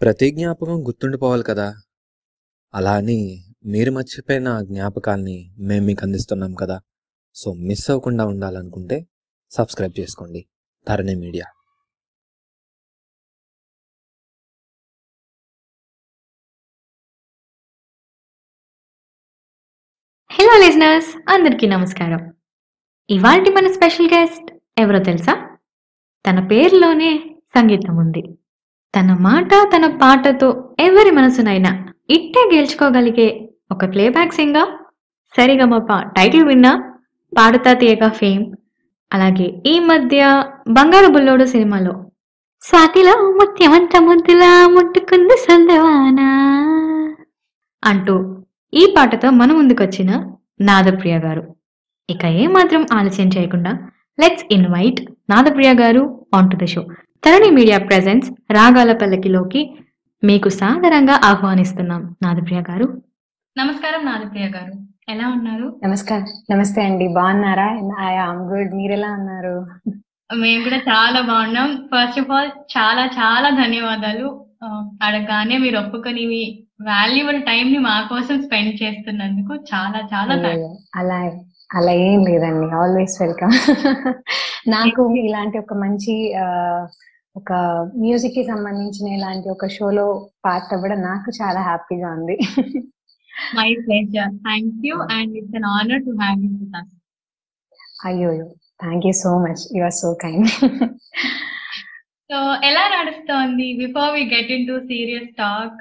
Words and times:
ప్రతి 0.00 0.30
జ్ఞాపకం 0.30 0.86
గుర్తుండిపోవాలి 0.86 1.42
కదా! 1.42 1.72
అలా 2.74 2.92
అని 2.92 3.46
మీరు 3.64 3.90
మర్చిపోయిన 3.90 4.60
జ్ఞాపకాల్ని 4.60 5.50
మేము 5.58 5.86
మీకు 5.86 6.04
అందిస్తున్నాం 6.04 6.54
కదా! 6.54 6.80
సో, 7.36 7.52
మిస్ 7.52 7.90
అవ్వకుండా 7.90 8.24
ఉండాలనుకుంటే 8.24 9.06
సబ్స్క్రైబ్ 9.52 10.00
చేసుకోండి. 10.00 10.40
ధరణి 10.86 11.14
మీడియా. 11.14 11.46
హలో 20.30 20.58
లిజనర్స్ 20.58 21.16
అందరికీ 21.28 21.66
నమస్కారం 21.66 22.32
ఇవాళ 23.10 23.50
మన 23.50 23.72
స్పెషల్ 23.72 24.06
గెస్ట్ 24.06 24.50
ఎవరో 24.78 24.98
తెలుసా 24.98 25.34
తన 26.24 26.46
పేరులోనే 26.46 27.10
సంగీతం 27.54 27.96
ఉంది 27.96 28.22
తన 28.94 29.12
మాట 29.20 29.54
తన 29.72 29.86
పాటతో 29.86 30.48
ఎవరి 30.80 31.10
మనసునైనా 31.10 31.70
ఇట్టే 32.10 32.42
గెలుచుకోగలిగే 32.52 33.28
ఒక 33.72 33.84
ప్లేబ్యాక్ 33.84 34.34
సింగర్ 34.34 34.70
సరిగమప 35.34 35.92
టైటిల్ 36.16 36.44
విన్నా 36.44 36.72
పాడుతా 37.36 37.72
తీయగా 37.72 38.08
ఫేమ్ 38.08 38.44
అలాగే 39.12 39.62
ఈ 39.66 39.78
మధ్య 39.80 40.20
బంగారు 40.68 41.08
బుల్లోడు 41.08 41.44
సినిమాలో 41.44 41.92
స్వాతిలో 42.62 43.14
ముత్యమంత 43.30 43.96
ముద్దులా 43.98 44.68
ముట్టుకుంది 44.68 45.36
సందవానా 45.36 46.30
అంటూ 47.82 48.14
ఈ 48.72 48.84
పాటతో 48.96 49.30
మన 49.30 49.52
ముందుకొచ్చిన 49.52 50.10
నాదప్రియ 50.60 51.18
గారు. 51.18 51.42
ఇక 52.08 52.24
ఏమాత్రం 52.24 52.86
ఆలస్యం 52.92 53.28
చేయకుండా 53.28 53.72
let's 54.18 54.44
invite 54.50 55.00
Nadapriya 55.30 55.74
garu 55.74 56.02
on 56.34 56.50
to 56.50 56.56
the 56.56 56.64
show 56.64 56.82
Tharani 57.24 57.50
media 57.50 57.78
presence 57.78 58.30
రాగాల 58.52 58.92
పల్లకిలోకి 58.92 59.78
మీకు 60.24 60.48
సాదరంగా 60.48 61.20
ఆహ్వానిస్తున్నాం. 61.24 62.16
నాదప్రియ 62.22 62.60
గారు. 62.60 63.02
నమస్కారం 63.58 64.06
నాదప్రియ 64.06 64.46
గారు. 64.46 64.72
ఎలా 65.08 65.28
ఉన్నారు? 65.28 65.80
నమస్కారం. 65.84 66.26
నమస్తే 66.50 66.82
అండి. 66.82 67.08
బాగున్నారా? 67.08 67.68
గుడ్. 68.32 68.74
మీరు 68.74 68.92
ఎలా 68.92 69.12
ఉన్నారు? 69.12 69.66
మేము 70.34 70.64
కూడా 70.64 70.76
చాలా 70.76 71.20
బాగున్నాం. 71.20 71.88
ఫస్ట్ 71.94 72.20
ఆఫ్ 72.20 72.30
ఆల్ 72.30 72.50
చాలా 72.78 73.06
చాలా 73.06 73.50
ధన్యవాదాలు. 73.50 74.44
ఆ, 74.64 74.90
అడగగానే 75.02 75.58
మీరు 75.58 75.78
ఒప్పుకొని 75.78 76.26
మీ 76.26 76.64
వాల్యుబుల్ 76.82 77.42
టైం 77.42 77.72
ని 77.72 77.78
మా 77.78 78.00
కోసం 78.10 78.42
స్పెండ్ 78.42 78.82
చేస్తున్నందుకు 78.82 79.54
చాలా 79.54 79.98
చాలా 79.98 80.34
అలా 80.96 81.30
అలా 81.76 81.92
ఏం 82.08 82.20
లేదండి. 82.28 82.66
Always 82.80 83.14
welcome. 83.22 83.54
నాకు 84.74 85.02
ఇలాంటి 85.28 85.56
ఒక 85.64 85.74
మంచి 85.82 86.14
ఒక 87.38 87.52
మ్యూజిక్కి 88.02 88.42
సంబంధించిన 88.50 89.08
ఇలాంటి 89.16 89.48
ఒక 89.54 89.66
షోలో 89.74 90.06
పార్ట్ 90.44 90.72
అవ్వడం 90.76 91.00
నాకు 91.08 91.30
చాలా 91.40 91.60
హ్యాపీగా 91.68 92.08
ఉంది. 92.18 92.36
My 93.58 93.68
pleasure 93.82 94.32
thank 94.46 94.86
you 94.88 94.96
and 95.16 95.34
it's 95.40 95.56
an 95.60 95.68
honour 95.74 96.02
to 96.06 96.14
have 96.22 96.38
you 96.44 96.50
with 96.62 96.78
us. 96.80 96.88
అయ్యో 98.08 98.30
thank 98.84 99.04
you 99.08 99.12
so 99.24 99.32
much 99.44 99.62
you 99.76 99.82
are 99.88 99.96
so 100.02 100.10
kind 100.24 100.48
so 102.30 102.38
ఎలా 102.68 102.82
నడుస్తోంది? 102.96 103.68
Before 103.82 104.10
we 104.16 104.24
get 104.34 104.50
into 104.70 104.74
serious 104.90 105.30
talk 105.42 105.78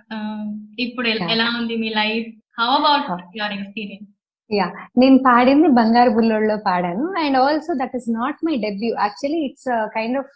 ఇప్పుడు. 0.85 1.07
ఎలా 1.35 1.47
ఉంది 1.59 1.77
మీ 1.85 1.89
life 2.01 2.29
how 2.59 2.69
about 2.77 3.09
your 3.39 3.55
experience 3.59 4.11
yeah 4.49 4.67
నేను 5.01 5.17
పాడింది 5.27 5.69
బంగారు 5.79 6.11
బుల్లోళ్ళలో 6.17 6.57
పాడాను. 6.69 7.05
And 7.23 7.37
also 7.37 7.71
that 7.81 7.95
is 7.99 8.09
not 8.19 8.39
my 8.47 8.55
debut 8.65 8.91
actually 9.05 9.39
it's 9.47 9.69
kind 9.95 10.17
of 10.21 10.35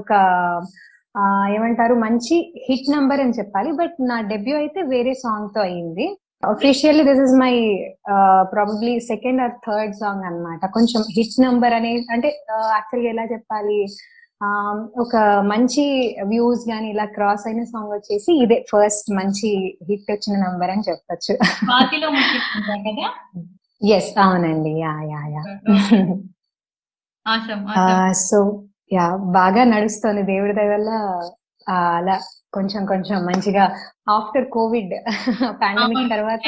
ఒక 0.00 0.12
ఏమంటారు 1.54 1.94
మంచి 2.06 2.36
హిట్ 2.68 2.90
నంబర్ 2.96 3.20
అని 3.24 3.36
చెప్పాలి. 3.38 3.70
బట్ 3.80 3.96
నా 4.10 4.16
డెబ్యూ 4.32 4.56
అయితే 4.62 4.82
వేరే 4.94 5.14
సాంగ్తో 5.24 5.60
అయింది 5.60 6.06
officially 6.52 7.04
this 7.08 7.22
is 7.24 7.34
my 7.42 7.54
probably 8.52 8.92
second 9.08 9.40
or 9.46 9.54
third 9.66 9.96
song 10.02 10.22
అన్నమాట. 10.28 10.62
కొంచెం 10.76 11.00
హిట్ 11.16 11.36
నంబర్ 11.46 11.74
అనే 11.78 11.92
అంటే 12.14 12.28
uh, 12.54 12.68
యాక్చువల్గా 12.76 13.10
ఎలా 13.14 13.24
చెప్పాలి? 13.34 13.80
ఒక 15.00 15.42
మంచి 15.42 16.16
వ్యూస్ 16.24 16.70
గానీ 16.70 16.90
ఇలా 16.90 17.06
క్రాస్ 17.06 17.46
అయిన 17.46 17.64
సాంగ్ 17.64 17.92
వచ్చేసి 17.92 18.42
ఇదే 18.42 18.64
ఫస్ట్ 18.70 19.12
మంచి 19.12 19.76
హిట్ 19.88 20.10
వచ్చిన 20.10 20.44
నంబర్ 20.44 20.70
అని 20.70 20.82
చెప్పొచ్చు. 20.88 21.34
ఎస్ 23.82 24.18
అవునండి. 24.18 24.80
Yeah 24.80 24.94
yeah 25.12 25.20
yeah. 25.34 25.66
So 28.22 28.66
yeah 28.92 29.16
బాగా 29.32 29.64
నడుస్తుంది 29.64 30.22
దేవుడి 30.22 30.68
వల్ల 30.68 30.90
అలా 31.66 32.20
కొంచెం 32.52 32.86
కొంచెం 32.86 33.24
మంచిగా 33.24 33.74
ఆఫ్టర్ 34.10 34.50
కోవిడ్ 34.50 34.94
పాండమిక్. 35.62 36.10
తర్వాత 36.10 36.40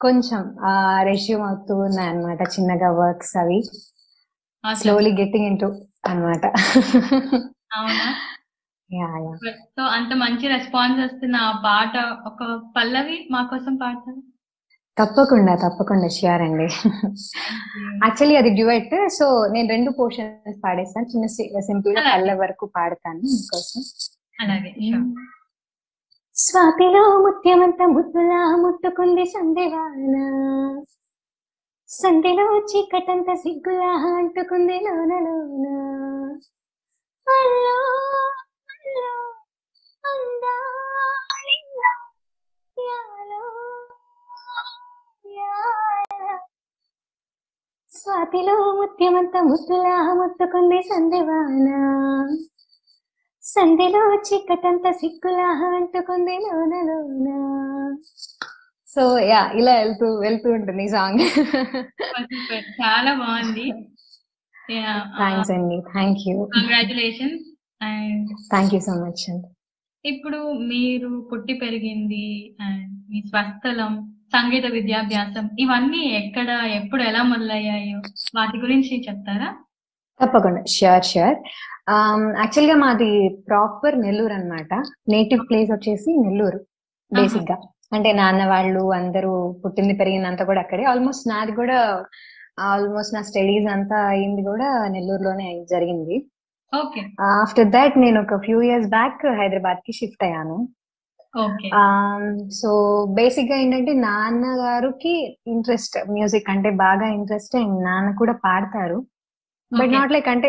కొంచెం 0.00 0.56
రెష్యూమ్ 1.02 1.46
అవుతూ 1.46 1.84
ఉన్నాయి 1.84 2.08
అనమాట 2.08 2.54
చిన్నగా 2.54 3.00
వర్క్స్ 3.00 3.36
అవి. 3.36 3.62
స్లోలీ 4.64 5.12
గెట్టింగ్ 5.12 5.46
ఇన్ 5.46 5.58
టు 5.58 5.91
అనమాట. 6.06 6.46
అవునా? 7.76 8.06
Yeah 8.94 9.08
yeah. 9.18 9.52
సో 9.58 9.82
అంత 9.82 10.12
మంచి 10.14 10.48
రెస్పాన్స్ 10.48 11.00
వస్తున్న 11.00 11.36
ఆ 11.36 11.62
పాట 11.64 11.96
ఒక 12.26 12.70
పల్లవి 12.76 13.28
మా 13.30 13.42
కోసం 13.42 13.76
పాడతారు? 13.76 14.22
తప్పకుండా 14.98 15.54
తప్పకుండా 15.54 16.08
షూర్ 16.08 16.42
అండి. 16.42 16.66
యాక్చువల్లీ 18.04 18.36
అది 18.36 18.50
డ్యూయట్ 18.50 19.08
సో 19.08 19.46
నేను 19.46 19.68
రెండు 19.68 19.90
పోర్షన్స్ 19.90 20.60
పాడేస్తాను. 20.64 21.06
చిన్న 21.06 21.26
సింపుల్. 21.60 21.96
పల్లె 21.96 22.34
వరకు 22.34 22.66
పాడతాను 22.76 23.18
మీకోసం. 23.18 23.80
అలాగే. 24.40 24.74
స్వాతిలో 26.34 27.18
ముత్యమంత 27.18 27.82
ముద్దులా 27.82 28.56
ముట్టుకుంది 28.56 29.24
సందేవాన? 29.24 30.14
సంధిలో 31.92 32.44
చీకటంత 32.70 33.30
సిగ్గులా 33.34 33.90
అంటుకుంది 34.10 34.76
లోన 34.84 35.12
అల్లో, 37.26 37.76
అల్లో, 38.74 39.12
అందాలింగా, 40.04 41.90
యాలో, 42.76 43.42
యాల. 45.24 46.22
స్వాతిలో 47.90 48.56
ముత్యమంత 48.72 49.36
ముద్దులా 49.42 49.96
ముత్తుకుంది 50.14 50.80
సంధివాన 50.82 51.68
సంధిలో 53.42 54.02
చీకటంత 54.28 54.86
సిగ్గులా 55.00 55.48
అంటుకుంది 55.70 56.36
లోన 56.44 56.72
లోన. 56.88 57.26
సో 58.94 59.02
యా 59.30 59.40
ఇలా 59.60 59.74
వెళ్తూ 59.82 60.06
వెళ్తూ 60.24 60.48
ఉంటుంది 60.56 60.84
సాంగ్. 60.94 61.22
చాలా 62.82 63.12
బాగుంది. 63.22 63.66
థ్యాంక్స్ 65.18 65.52
అండి 65.56 65.76
thank 65.92 66.20
you 66.28 66.36
congratulations 66.56 67.46
and 67.90 68.28
thank 68.52 68.74
you 68.74 68.80
so 68.88 68.94
much 69.04 69.22
అండి 69.32 69.48
ఇప్పుడు 70.04 70.38
మీరు 70.72 71.10
పుట్టి 71.30 71.54
పెరిగింది 71.62 72.26
అండ్ 72.66 72.92
మీ 73.10 73.18
స్వస్థలం 73.30 73.92
సంగీత 74.34 74.66
విద్యాభ్యాసం 74.76 75.44
ఇవన్నీ 75.64 76.02
ఎక్కడ 76.20 76.50
ఎప్పుడు 76.78 77.02
ఎలా 77.10 77.22
మొదలయ్యాయో 77.32 77.98
వాటి 78.36 78.56
గురించి 78.64 78.94
చెప్తారా? 79.08 79.48
తప్పకుండా. 80.20 80.60
ష్యూర్ 80.74 81.04
ష్యూర్ 81.10 81.36
యాక్చువల్గా 82.42 82.76
మాది 82.84 83.10
ప్రాపర్ 83.48 83.96
నెల్లూరు 84.04 84.34
అన్నమాట. 84.38 84.72
నేటివ్ 85.14 85.42
ప్లేస్ 85.48 85.70
వచ్చేసి 85.76 86.10
నెల్లూరు 86.24 86.60
బేసిక్గా. 87.12 87.56
అంటే 87.92 88.10
నాన్న 88.20 88.42
వాళ్ళు 88.52 88.82
అందరూ 89.00 89.32
పుట్టింది 89.62 89.94
పెరిగిందంతా 90.00 90.44
కూడా 90.50 90.60
అక్కడే. 90.64 90.84
ఆల్మోస్ట్ 90.92 91.24
నాది 91.32 91.52
కూడా 91.60 91.78
ఆల్మోస్ట్ 92.68 93.14
నా 93.16 93.22
స్టడీస్ 93.28 93.66
అంతా 93.74 93.98
అయింది 94.12 94.42
కూడా 94.50 94.68
నెల్లూరులోనే 94.94 95.48
జరిగింది. 95.72 96.16
ఆఫ్టర్ 97.42 97.68
దాట్ 97.76 97.96
నేను 98.04 98.18
ఒక 98.24 98.36
ఫ్యూ 98.46 98.58
ఇయర్స్ 98.68 98.88
బ్యాక్ 98.96 99.22
హైదరాబాద్కి 99.40 99.92
షిఫ్ట్ 100.00 100.24
అయ్యాను 100.28 100.58
సో 102.60 102.70
బేసిక్గా 103.18 103.56
ఏంటంటే 103.62 103.92
నాన్నగారికి 104.06 105.12
ఇంట్రెస్ట్ 105.54 105.96
మ్యూజిక్ 106.16 106.50
అంటే 106.54 106.70
బాగా 106.84 107.06
ఇంట్రెస్ట్ 107.18 107.54
అండ్ 107.60 107.76
నాన్న 107.88 108.08
కూడా 108.20 108.34
పాడతారు. 108.46 108.98
బట్. 109.72 109.92
నాట్ 109.96 110.12
లైక్ 110.16 110.28
అంటే 110.34 110.48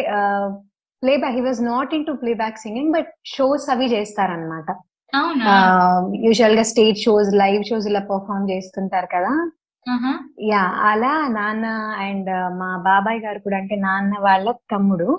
play 1.04 1.14
back 1.22 1.36
he 1.38 1.44
was 1.50 1.62
not 1.74 1.94
into 2.10 2.16
play 2.24 2.34
back 2.42 2.60
singing 2.66 2.92
but 2.96 3.12
shows 3.36 3.68
అవి 3.74 3.88
చేస్తారనమాట 3.96 4.68
యూజువల్గా 6.26 6.64
స్టేజ్ 6.72 6.98
షోస్ 7.06 7.30
లైవ్ 7.42 7.64
షోస్ 7.70 7.88
ఇలా 7.92 8.02
పర్ఫామ్ 8.12 8.50
చేస్తుంటారు 8.54 9.10
కదా. 9.16 9.34
యా 10.52 10.62
అలా 10.92 11.14
నాన్న 11.38 11.66
అండ్ 12.06 12.30
మా 12.62 12.70
బాబాయ్ 12.90 13.20
గారు 13.26 13.40
కూడా 13.46 13.58
అంటే 13.62 13.76
నాన్న 13.88 14.14
వాళ్ళ 14.28 14.48
తమ్ముడు. 14.74 15.10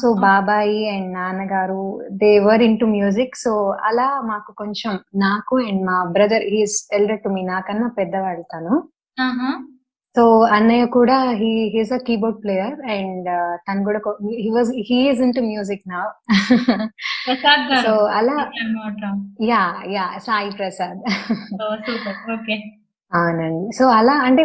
సో 0.00 0.06
బాబాయి 0.26 0.80
అండ్ 0.94 1.10
నాన్నగారు 1.18 1.82
they 2.22 2.30
were 2.46 2.62
into 2.80 2.86
music 2.96 3.36
so 3.44 3.52
అలా 3.88 4.08
మాకు 4.30 4.50
కొంచెం 4.62 4.92
నాకు 5.24 5.56
అండ్ 5.68 5.82
మా 5.90 5.96
brother 6.16 6.46
he's 6.54 6.76
elder 6.98 7.22
to 7.24 7.30
me 7.36 7.42
నాకన్నా 7.52 7.88
పెద్దవాడు 8.00 8.44
తను. 8.54 8.74
సో 10.16 10.22
అన్నయ్య 10.56 10.86
కూడా 10.96 11.16
he 11.40 11.50
he's 11.74 11.92
a 11.96 11.98
keyboard 12.08 12.38
player 12.42 12.74
and 12.94 13.28
తను 13.66 13.84
కూడా 13.86 14.00
he 14.42 14.48
was 14.56 14.70
he 14.88 14.98
is 15.10 15.20
into 15.36 15.42
music 15.52 15.84
నా 15.92 16.00
సో 17.84 17.92
అలా 18.18 18.34
యా 19.50 19.62
యా 19.96 20.06
సాయి 20.26 20.50
ప్రసాద్. 20.58 20.98
అవునండి. 23.12 23.64
సో 23.78 23.84
అలా 23.98 24.12
అంటే 24.26 24.42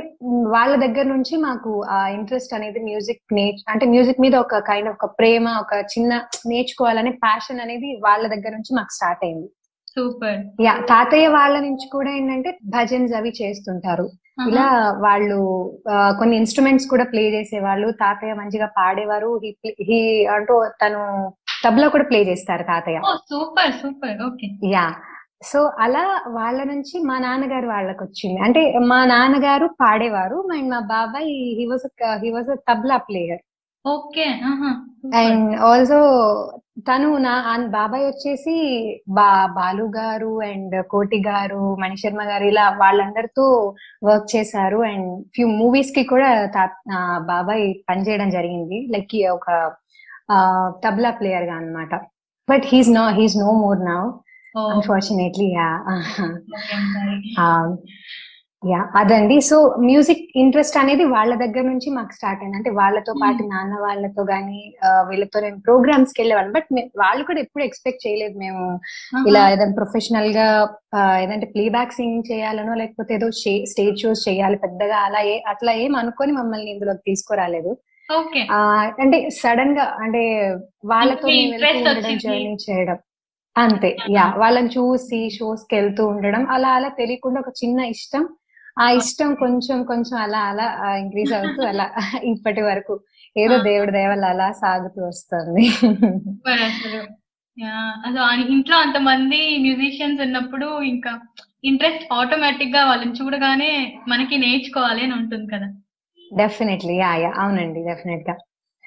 వాళ్ళ 0.55 0.73
దగ్గర 0.85 1.05
నుంచి 1.13 1.35
మాకు 1.45 1.71
ఆ 1.95 1.99
ఇంట్రెస్ట్ 2.15 2.53
అనేది 2.57 2.79
మ్యూజిక్ 2.87 3.21
నేర్చు 3.37 3.63
అంటే 3.73 3.85
మ్యూజిక్ 3.93 4.23
మీద 4.25 4.35
ఒక 4.45 4.59
కైండ్ 4.69 4.89
ఒక 4.93 5.05
ప్రేమ 5.19 5.47
ఒక 5.63 5.73
చిన్న 5.93 6.11
నేర్చుకోవాలనే 6.51 7.13
ప్యాషన్ 7.25 7.61
అనేది 7.65 7.89
వాళ్ళ 8.07 8.23
దగ్గర 8.33 8.51
నుంచి 8.57 8.75
మాకు 8.79 8.93
స్టార్ట్ 8.97 9.23
అయింది. 9.27 9.47
సూపర్. 9.95 10.39
యా 10.65 10.73
తాతయ్య 10.91 11.27
వాళ్ళ 11.37 11.55
నుంచి 11.67 11.87
కూడా 11.95 12.09
ఏంటంటే 12.17 12.51
భజన్స్ 12.75 13.13
అవి 13.19 13.33
చేస్తుంటారు. 13.41 14.07
ఇలా 14.49 14.95
వాళ్ళు 14.99 15.39
కొన్ని 16.19 16.35
ఇన్స్ట్రుమెంట్స్ 16.37 16.87
కూడా 16.87 17.03
ప్లే 17.03 17.29
చేసేవాళ్ళు. 17.29 17.91
తాతయ్య 17.91 18.33
మంచిగా 18.33 18.65
పాడేవారు. 18.65 19.41
హీ 19.81 20.25
అంటూ 20.25 20.69
తను 20.81 21.33
తబలా 21.65 21.87
కూడా 21.87 22.03
ప్లే 22.03 22.23
చేస్తారు 22.23 22.63
తాతయ్య. 22.63 23.01
Super 23.29 23.73
super. 23.73 24.21
Okay. 24.25 24.47
Yeah. 24.69 24.93
So 25.43 25.71
అలా 25.79 26.21
వాళ్ళ 26.27 26.63
నుంచి 26.63 27.03
మా 27.03 27.19
నాన్నగారు 27.19 27.67
వాళ్ళకి 27.67 28.03
వచ్చింది 28.03 28.41
అంటే 28.41 28.79
మా 28.79 29.05
నాన్నగారు 29.05 29.67
పాడేవారు. 29.81 30.47
అండ్ 30.53 30.69
మా 30.71 30.79
బాబాయ్ 30.79 31.25
he 31.59 31.65
was 31.71 31.87
he 32.23 32.31
was 32.31 32.47
tabla 32.71 32.97
player. 32.97 33.41
Okay. 33.87 34.25
And 35.17 35.59
also 35.59 35.99
తను 36.79 37.17
నా 37.17 37.31
ఆ- 37.31 37.57
బాబాయ్ 37.57 38.03
వచ్చేసి 38.03 38.55
బా 39.09 39.45
బాలు 39.45 39.83
గారు 39.83 40.41
అండ్ 40.41 40.85
కోటి 40.85 41.23
గారు 41.27 41.75
మణిశర్మ 41.75 42.21
గారు 42.21 42.43
ఇలా 42.43 42.69
వాళ్ళందరితో 42.69 43.75
వర్క్ 44.03 44.35
చేశారు. 44.35 44.77
అండ్ 44.77 45.25
ఫ్యూ 45.35 45.47
మూవీస్కి 45.47 46.03
కూడా 46.03 46.51
బాబాయ్ 47.17 47.73
పనిచేయడం 47.89 48.29
జరిగింది. 48.29 48.87
లైక్ 48.91 49.27
ఒక 49.27 49.71
తబలా 50.87 51.09
ప్లేయర్గా 51.09 51.53
అన్నమాట. 51.53 51.95
But 52.49 52.63
he's 52.65 52.89
no 52.89 53.09
he's 53.09 53.37
no 53.37 53.51
more 53.51 53.79
now. 53.79 54.11
Unfortunately 54.71 55.55
yeah 58.63 58.89
అదండి. 58.95 59.41
సో 59.41 59.75
మ్యూజిక్ 59.79 60.21
ఇంట్రెస్ట్ 60.35 60.77
అనేది 60.77 61.03
వాళ్ళ 61.05 61.35
దగ్గర 61.35 61.61
నుంచి 61.61 61.89
మాకు 61.89 62.13
స్టార్ట్ 62.13 62.41
అయింది. 62.41 62.57
అంటే 62.57 62.69
వాళ్ళతో 62.69 63.13
పాటు 63.21 63.43
నాన్న 63.43 63.73
వాళ్ళతో 63.81 64.23
గానీ 64.23 64.73
వీళ్ళతో 65.09 65.39
నేను 65.39 65.59
ప్రోగ్రామ్స్కి 65.59 66.21
వెళ్ళేవాళ్ళం. 66.21 66.53
బట్ 66.53 66.69
వాళ్ళు 66.97 67.23
కూడా 67.25 67.39
ఎప్పుడు 67.39 67.63
ఎక్స్పెక్ట్ 67.63 68.07
చేయలేదు 68.07 68.37
మేము 68.39 68.63
ఇలా 69.27 69.49
ఏదైనా 69.51 69.73
ప్రొఫెషనల్గా 69.73 70.47
ఏదంటే 71.19 71.45
ప్లేబ్యాక్ 71.45 71.93
సింగింగ్ 71.93 72.31
చేయాలనో 72.31 72.73
లేకపోతే 72.73 73.13
ఏదో 73.13 73.31
స్టేజ్ 73.65 74.01
షోస్ 74.01 74.29
చేయాలి 74.29 74.57
పెద్దగా 74.57 74.97
అలా 74.97 75.21
ఏ 75.21 75.39
అట్లా 75.47 75.73
ఏం 75.73 75.95
అనుకొని 75.95 76.31
మమ్మల్ని 76.31 76.71
ఇందులోకి 76.71 77.03
తీసుకురాలేదు. 77.07 77.77
అంటే 79.03 79.29
సడన్గా 79.29 79.97
అంటే 79.99 80.23
వాళ్ళతో. 80.85 81.27
జర్నీ 82.25 82.57
చేయడం. 82.69 82.97
అంతే. 83.57 83.97
యా 84.11 84.33
వాళ్ళని 84.37 84.67
చూసి 84.67 85.29
షోస్కి 85.29 85.75
వెళ్తూ 85.75 86.07
ఉండడం. 86.07 86.47
అలా 86.49 86.69
అలా 86.69 86.87
తెలియకుండా 86.87 87.39
ఒక 87.39 87.53
చిన్న 87.63 87.79
ఇష్టం. 87.79 88.23
ఆ 88.77 88.87
ఇష్టం 88.91 89.29
కొంచెం 89.35 89.77
కొంచెం 89.83 90.15
అలా 90.17 90.41
అలా 90.49 90.67
ఇంక్రీజ్ 90.97 91.33
అవుతూ 91.33 91.61
అలా 91.63 91.85
ఇప్పటి 92.23 92.61
వరకు 92.61 92.93
ఏదో. 93.35 93.55
దేవుడి 93.63 93.91
దయ 93.91 94.07
వల్ల 94.07 94.25
అలా 94.25 94.47
సాగుతూ 94.51 94.99
వస్తుంది. 95.05 95.65
అసలు. 96.65 96.99
ఇంట్లో 98.47 98.77
అంతమంది 98.77 99.39
మ్యూజిషియన్స్ 99.59 100.21
ఉన్నప్పుడు 100.21 100.67
ఇంకా 100.83 101.11
ఇంట్రెస్ట్ 101.63 102.03
ఆటోమేటిక్గా 102.13 102.85
వాళ్ళని 102.85 103.11
చూడగానే 103.11 103.71
మనకి 104.07 104.37
నేర్చుకోవాలి 104.37 105.01
అని 105.01 105.13
ఉంటుంది 105.13 105.47
కదా. 105.53 105.67
డెఫినెట్లీ 106.31 106.95
యా 106.95 107.11
యా 107.15 107.31
అవునండి 107.37 107.79
డెఫినెట్గా. 107.83 108.35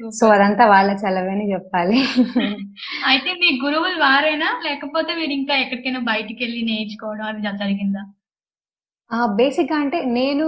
సో 0.01 0.27
అదంతా 0.27 0.65
వాళ్ళ 0.67 0.91
చలవని 0.93 1.53
చెప్పాలి. 1.53 1.99
అయితే 3.07 3.31
మీ 3.33 3.49
గురువులు 3.65 3.99
వారేనా? 4.01 4.49
లేకపోతే 4.65 5.15
మీరు 5.15 5.33
ఇంకా 5.33 5.55
ఎక్కడికైనా 5.57 5.99
బయటికి 5.99 6.41
వెళ్ళి 6.45 6.63
నేర్చుకోవడం 6.63 7.27
అది 7.27 7.43
జరిగిందా? 7.59 8.03
బేసిక్గా 9.27 9.79
అంటే 9.79 10.05
నేను 10.05 10.47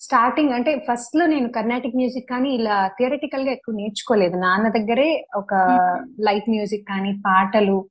స్టార్టింగ్ 0.00 0.50
అంటే 0.50 0.84
ఫస్ట్లో 0.88 1.26
నేను 1.26 1.48
కర్ణాటిక్ 1.48 1.96
మ్యూజిక్ 1.96 2.30
కానీ 2.30 2.54
ఇలా 2.54 2.86
థియరటికల్గా 2.86 3.52
ఎక్కువ 3.52 3.74
నేర్చుకోలేదు. 3.74 4.36
నాన్న 4.36 4.68
దగ్గరే 4.68 5.26
ఒక 5.36 5.54
లైట్ 6.20 6.50
మ్యూజిక్ 6.50 6.88
కానీ 6.88 7.12
పాటలు 7.12 7.88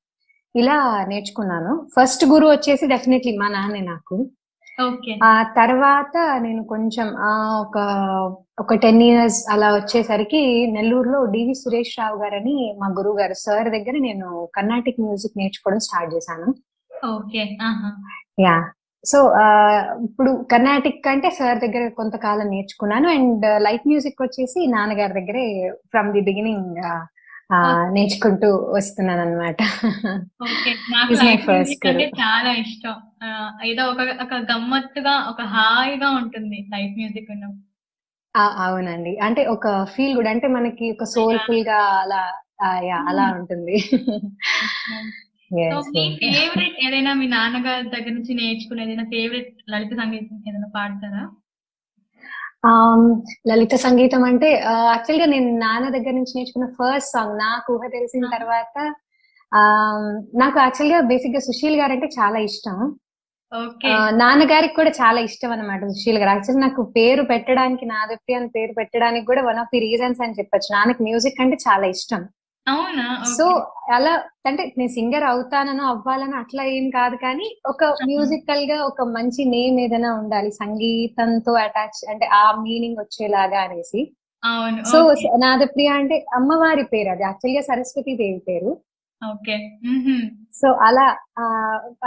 ఇలా 0.56 1.06
నేర్చుకున్నాను. 1.06 1.88
ఫస్ట్ 1.96 2.26
గురువు 2.26 2.52
వచ్చేసి 2.52 2.88
డెఫినెట్లీ 2.88 3.38
మా 3.38 3.48
నాన్నే 3.48 3.82
నాకు. 3.82 4.30
ఓకే. 4.82 5.20
ఆ 5.24 5.44
తర్వాత 5.44 6.18
నేను 6.40 6.64
కొంచెం 6.64 7.16
ఆ 7.18 7.62
ఒక 7.62 7.78
ఒక 8.60 8.74
టెన్ 8.74 9.04
ఇయర్స్ 9.04 9.46
అలా 9.50 9.74
వచ్చేసరికి 9.74 10.68
నెల్లూరులో 10.72 11.26
డివి 11.26 11.54
సురేష్ 11.54 12.00
రావు 12.00 12.18
గారని 12.18 12.76
మా 12.78 12.88
గురువు 12.88 13.18
గారు 13.18 13.34
సార్ 13.34 13.70
దగ్గర 13.70 13.98
నేను 13.98 14.50
కర్ణాటిక్ 14.56 15.02
మ్యూజిక్ 15.02 15.38
నేర్చుకోవడం 15.38 15.80
స్టార్ట్ 15.80 16.16
చేశాను. 16.16 16.56
ఓకే. 17.06 17.58
ఆహా. 17.62 17.92
సో 19.06 19.34
ఇప్పుడు 20.04 20.46
కర్ణాటిక్ 20.52 21.08
అంటే 21.08 21.30
సార్ 21.30 21.60
దగ్గర 21.60 21.88
కొంతకాలం 21.88 22.48
నేర్చుకున్నాను. 22.48 23.10
అండ్ 23.10 23.64
లైట్ 23.64 23.88
మ్యూజిక్ 23.88 24.22
వచ్చేసి 24.22 24.68
నాన్నగారి 24.68 25.14
దగ్గరే 25.14 25.70
ఫ్రమ్ 25.70 26.14
ది 26.14 26.22
బిగినింగ్ 26.22 26.76
నేర్చుకుంటూ 27.94 28.72
వస్తున్నాను 28.76 29.22
అనమాట. 29.22 29.56
చాలా 32.20 32.52
ఇష్టం. 32.52 32.96
ఏదో 33.66 33.86
ఒక 33.86 34.18
ఒక 34.22 34.34
గమ్మత్తుగా 34.34 35.26
ఒక 35.30 35.42
హాయిగా 35.42 36.10
ఉంటుంది 36.10 36.70
లైట్ 36.76 36.98
మ్యూజిక్ 36.98 37.32
అవునండి. 38.38 39.18
అంటే 39.18 39.46
ఒక 39.46 39.86
ఫీల్ 39.86 40.16
గుడ్ 40.16 40.28
అంటే 40.28 40.48
మనకి 40.48 40.92
ఒక 40.92 41.04
సోల్ఫుల్గా 41.04 41.76
అలా 41.76 42.34
అలా 43.08 43.36
ఉంటుంది. 43.40 43.80
సో 43.80 43.98
Yes, 44.92 45.29
మీ. 45.52 46.04
ఫేవరెట్ 46.22 46.78
ఏదైనా 46.86 47.12
మీ 47.14 47.28
నాన్నగారి 47.28 47.88
దగ్గర 47.90 48.12
నుంచి 48.12 48.34
నేర్చుకునే 48.34 48.84
ఏదైనా 48.84 49.06
ఫేవరెట్ 49.14 49.54
లలిత 49.70 49.94
సంగీతం 50.02 50.36
ఏదైనా 50.50 50.72
పాడతారా? 50.76 51.24
Um, 52.70 53.02
లలిత 53.48 53.76
సంగీతం 53.84 54.22
అంటే 54.24 54.48
యాక్చువల్గా 54.94 55.26
నేను 55.26 55.50
నాన్న 55.58 55.90
దగ్గర 55.90 56.14
నుంచి 56.18 56.34
నేర్చుకున్న 56.38 56.66
ఫస్ట్ 56.80 57.12
సాంగ్ 57.12 57.36
నాకు 57.40 57.74
ఊహ 57.76 57.88
తెలిసిన. 57.88 58.26
తర్వాత 58.36 58.76
um, 59.52 60.02
నాకు 60.42 60.58
యాక్చువల్గా 60.60 61.00
బేసిక్గా 61.12 61.42
సుశీల్ 61.48 61.78
గారు 61.82 61.94
అంటే 61.94 62.10
చాలా 62.20 62.40
ఇష్టం. 62.50 62.80
నాన్నగారికి 64.22 64.76
కూడా 64.76 64.92
చాలా 65.02 65.20
ఇష్టం 65.28 65.52
అన్నమాట 65.52 65.88
సుశీల్ 65.94 66.20
గారు. 66.22 66.32
యాక్చువల్లీ 66.36 66.64
నాకు 66.66 66.82
పేరు 66.98 67.24
పెట్టడానికి 67.32 67.86
నాదప్పి 67.86 68.34
అని 68.40 68.50
పేరు 68.58 68.74
పెట్టడానికి 68.74 69.26
కూడా 69.26 69.42
వన్ 69.42 69.62
ఆఫ్ 69.64 69.72
ది 69.74 69.80
రీజన్స్ 69.88 70.22
అని 70.26 70.38
చెప్పొచ్చు. 70.40 70.70
నాన్నకి 70.76 71.02
మ్యూజిక్ 71.08 71.42
అంటే 71.46 71.58
చాలా 71.68 71.88
ఇష్టం. 71.96 72.22
అవునా? 72.70 73.06
సో 73.38 73.46
అలా 73.94 74.14
అంటే 74.48 74.74
నేను 74.78 74.92
సింగర్ 74.92 75.24
అవుతానో 75.24 75.84
అవ్వాలని 75.86 76.36
అట్లా 76.36 76.64
ఏం 76.64 76.90
కాదు 76.90 77.16
కానీ 77.16 77.48
ఒక 77.66 77.84
మ్యూజికల్గా 78.10 78.78
ఒక 78.84 79.02
మంచి 79.02 79.46
నేమ్ 79.46 79.80
ఏదైనా 79.80 80.14
ఉండాలి. 80.14 80.52
సంగీతంతో 80.52 81.54
అటాచ్ 81.54 82.10
అంటే 82.10 82.26
ఆ 82.26 82.52
మీనింగ్ 82.62 83.00
వచ్చేలాగా 83.00 83.60
అనేసి. 83.60 84.02
సో 84.92 84.98
నాదప్రియ 85.38 85.90
అంటే 85.90 86.26
అమ్మవారి 86.34 86.84
పేరు 86.84 87.10
అది. 87.10 87.24
యాక్చువల్గా 87.24 87.62
సరస్వతి 87.62 88.16
దేవి 88.16 88.40
పేరు. 88.40 88.72
ఓకే. 89.22 89.56
సో 90.54 90.68
అలా 90.88 91.06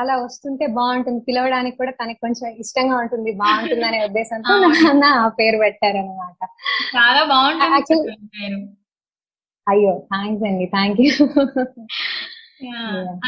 అలా 0.00 0.16
వస్తుంటే 0.16 0.66
బాగుంటుంది. 0.66 1.20
పిలవడానికి 1.20 1.76
కూడా 1.76 1.92
తనకి 1.92 2.20
కొంచెం 2.20 2.46
ఇష్టంగా 2.58 2.96
ఉంటుంది. 2.96 3.32
బాగుంటుంది 3.32 3.84
అనే 3.84 4.04
ఉద్దేశంతో 4.04 4.54
ఆ 5.04 5.28
పేరు 5.40 5.58
పెట్టారనమాట 5.58 6.40
చాలా 6.96 7.24
బాగుంటుంది 7.24 7.72
అయ్యో 9.66 9.92
థ్యాంక్స్ 10.10 10.44
అండి. 10.48 10.66
Thank 10.74 11.00
you. 11.00 11.12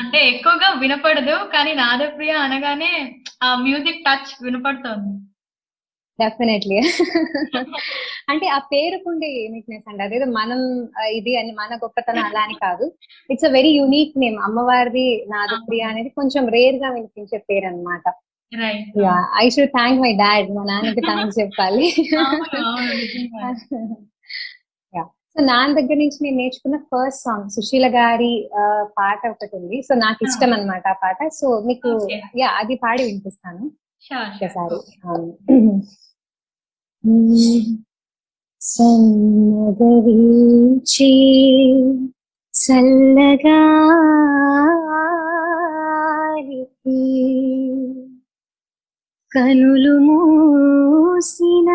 అంటే 0.00 0.18
ఎక్కువగా 0.32 0.68
వినపడదు 0.82 1.36
కానీ 1.54 1.72
నాదప్రియ 1.74 2.32
అనగానే 2.46 2.90
ఆ 3.42 3.48
మ్యూజిక్ 3.62 4.04
టచ్ 4.06 4.32
వినపడుతోంది. 4.42 5.12
డెఫినెట్లీ. 6.18 6.76
అంటే 8.30 8.46
ఆ 8.48 8.58
పేరుకుండే 8.72 9.28
యూనిక్నెస్ 9.36 9.88
అండి. 9.88 10.02
అదేదో 10.06 10.26
మనం 10.36 10.60
ఇది 11.18 11.32
అని 11.40 11.52
మన 11.52 11.78
గొప్పతనం 11.82 12.24
అలా 12.24 12.42
అని 12.42 12.56
కాదు. 12.62 12.84
It's 13.30 13.46
a 13.46 13.50
very 13.50 13.72
unique 13.78 14.14
name 14.18 14.38
అమ్మవారిది 14.38 15.06
నాదప్రియ 15.32 15.82
అనేది 15.84 16.10
కొంచెం 16.20 16.44
రేర్గా 16.56 16.90
వినిపించే 16.90 17.38
పేరు 17.50 17.66
అనమాట 17.66 18.06
I 19.40 19.46
should 19.50 19.72
thank 19.76 20.00
my 20.00 20.12
dad 20.16 20.48
మా 20.56 20.64
నాన్నకి 20.64 21.00
థ్యాంక్స్ 21.00 21.38
చెప్పాలి. 21.40 21.86
సో 25.36 25.44
నాన్న 25.44 25.80
దగ్గర 25.80 25.94
నుంచి 25.94 26.18
నేను 26.22 26.36
నేర్చుకున్న 26.36 26.76
ఫస్ట్ 26.84 27.22
సాంగ్ 27.22 27.50
సుశీల 27.50 27.86
గారి 27.94 28.32
ఆ, 28.58 28.62
పాట 28.98 29.26
ఒకటి 29.26 29.56
ఉంది. 29.56 29.82
సో 29.82 29.94
నాకు 29.94 30.20
ఇష్టం 30.24 30.52
అన్నమాట 30.52 30.88
ఆ 30.88 30.92
పాట. 31.02 31.28
సో 31.32 31.46
మీకు. 31.66 31.90
యా 32.38 32.48
అది 32.58 32.74
పాడి 32.74 33.02
వినిపిస్తాను. 33.04 33.64
ఒకసారి. 34.36 34.78
సన్నగరించి 39.74 41.10
చల్లగా 42.54 43.60
కనులు 49.32 49.94
మూసిన 49.98 51.70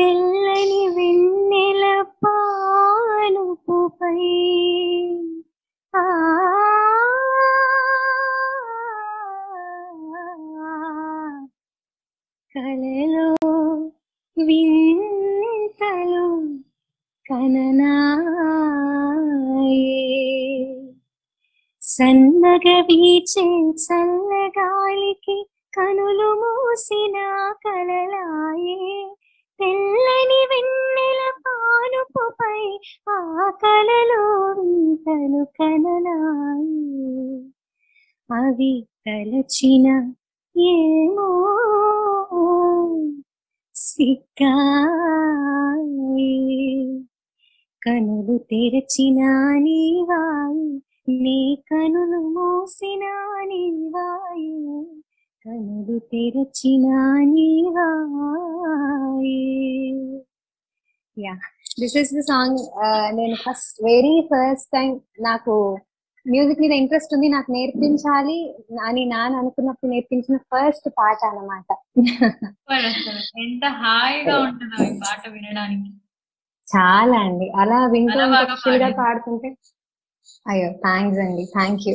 తెల్లని 0.00 0.82
వెన్నెల 0.96 1.82
పానుపుపై 2.22 4.20
అవి 38.60 38.86
తలచిన 39.06 39.86
ఏమో 40.56 41.28
సిక్కాయి 43.74 44.54
కనులు 47.82 48.36
తెరచిన 48.50 49.20
నీవాయి 49.58 50.82
నీ 51.22 51.64
కనులు 51.68 52.20
మూసిన 52.34 53.04
నీవాయి. 53.42 54.52
కనులు 55.44 55.98
తెరచిన 56.12 56.86
నీవాయి. 57.32 59.42
Yeah 61.16 61.34
this 61.80 61.96
is 61.96 62.14
the 62.14 62.24
song 62.24 62.58
నేను 63.12 63.36
ఫస్ట్ 63.36 63.84
వెరీ 63.84 64.28
ఫస్ట్ 64.30 64.72
టైం 64.72 65.00
నాకు 65.20 65.78
మ్యూజిక్ 66.26 66.60
మీద 66.60 66.72
ఇంట్రెస్ట్ 66.72 67.14
ఉంది 67.14 67.28
నాకు 67.28 67.52
నేర్పించాలి 67.52 68.38
అని 68.82 69.04
నాన్న 69.04 69.36
అనుకున్నప్పుడు 69.36 69.90
నేర్పించిన 69.90 70.36
ఫస్ట్ 70.36 70.88
పాట 70.98 71.18
అసలు 71.22 73.20
ఎంత 73.42 73.64
హాయిగా 73.64 74.38
ఉంటుందో 74.38 74.84
ఈ 74.84 74.98
పాట 74.98 75.28
వినడానికి. 75.28 75.90
చాలా 76.68 77.18
అండి. 77.18 77.52
అలా 77.56 77.86
వింటూ. 77.86 78.18
పాడుతుంటే 78.96 79.56
అయ్యో 80.50 80.72
థ్యాంక్స్ 80.72 81.18
అండి. 81.18 81.44
థ్యాంక్ 81.44 81.88
యూ 81.88 81.94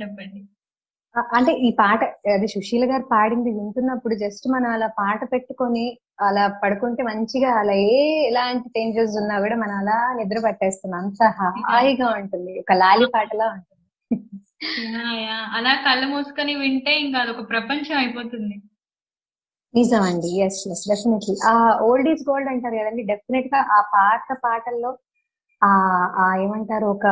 చెప్పండి. 0.00 0.40
అంటే 1.34 1.52
ఈ 1.52 1.70
పాట 1.78 2.04
అది 2.26 2.46
సుశీల 2.46 2.84
గారు 2.90 3.02
పాడింది 3.12 3.50
వింటున్నప్పుడు 3.50 4.14
జస్ట్ 4.14 4.48
మనం 4.48 4.70
అలా 4.70 4.86
పాట 4.86 5.32
పెట్టుకొని 5.32 5.98
అలా 6.20 6.44
పడుకుంటే 6.62 7.02
మంచిగా 7.08 7.50
అలా 7.60 7.74
ఏ 7.92 7.98
ఎలాంటి 8.28 8.68
చేంజెస్ 8.76 9.14
ఉన్నా 9.20 9.36
కూడా 9.44 9.56
మనం 9.62 9.76
అలా 9.82 9.98
నిద్ర 10.18 10.38
పట్టేస్తున్నాం. 10.46 11.04
అంత 11.04 11.22
హాయిగా 11.68 12.08
ఉంటుంది. 12.20 12.52
ఒక 12.62 12.74
లాలి 12.82 13.06
పాటలా 13.14 13.48
ఉంటుంది. 13.56 13.66
అలా 15.58 15.72
కళ్ళు 15.86 16.06
మూసుకొని 16.12 16.52
వింటే 16.62 16.92
ఇంకా 17.04 17.18
అదొక 17.24 17.42
ప్రపంచం 17.52 17.96
అయిపోతుంది. 18.02 18.56
నిజం 19.74 20.02
అండి 20.02 20.30
ఎస్ 20.46 20.60
ఎస్ 20.72 20.84
డెఫినెట్లీ 20.90 21.34
ఆ 21.50 21.54
ఓల్డ్ 21.88 22.08
ఈజ్ 22.12 22.22
గోల్డ్ 22.28 22.50
అంటారు 22.52 22.76
కదండి. 22.80 23.02
డెఫినెట్గా 23.12 23.60
ఆ 23.76 23.80
పాత 23.94 24.36
పాటల్లో 24.44 24.90
ఆ 25.62 25.70
ఆ 26.22 26.26
ఏమంటారు 26.44 26.86
ఒక 26.94 27.06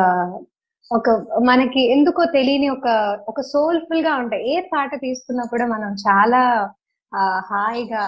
ఒక 0.91 1.09
మనకి 1.49 1.81
ఎందుకో 1.95 2.23
తెలియని 2.37 2.69
ఒక 2.77 2.89
ఒక 3.31 3.41
సోల్ఫుల్గా 3.53 4.13
ఉంటాయి. 4.23 4.43
ఏ 4.53 4.61
పాట 4.73 4.91
తీసుకున్నా 5.07 5.45
కూడా 5.53 5.67
మనం 5.75 5.91
చాలా 6.07 6.43
హాయిగా 7.51 8.03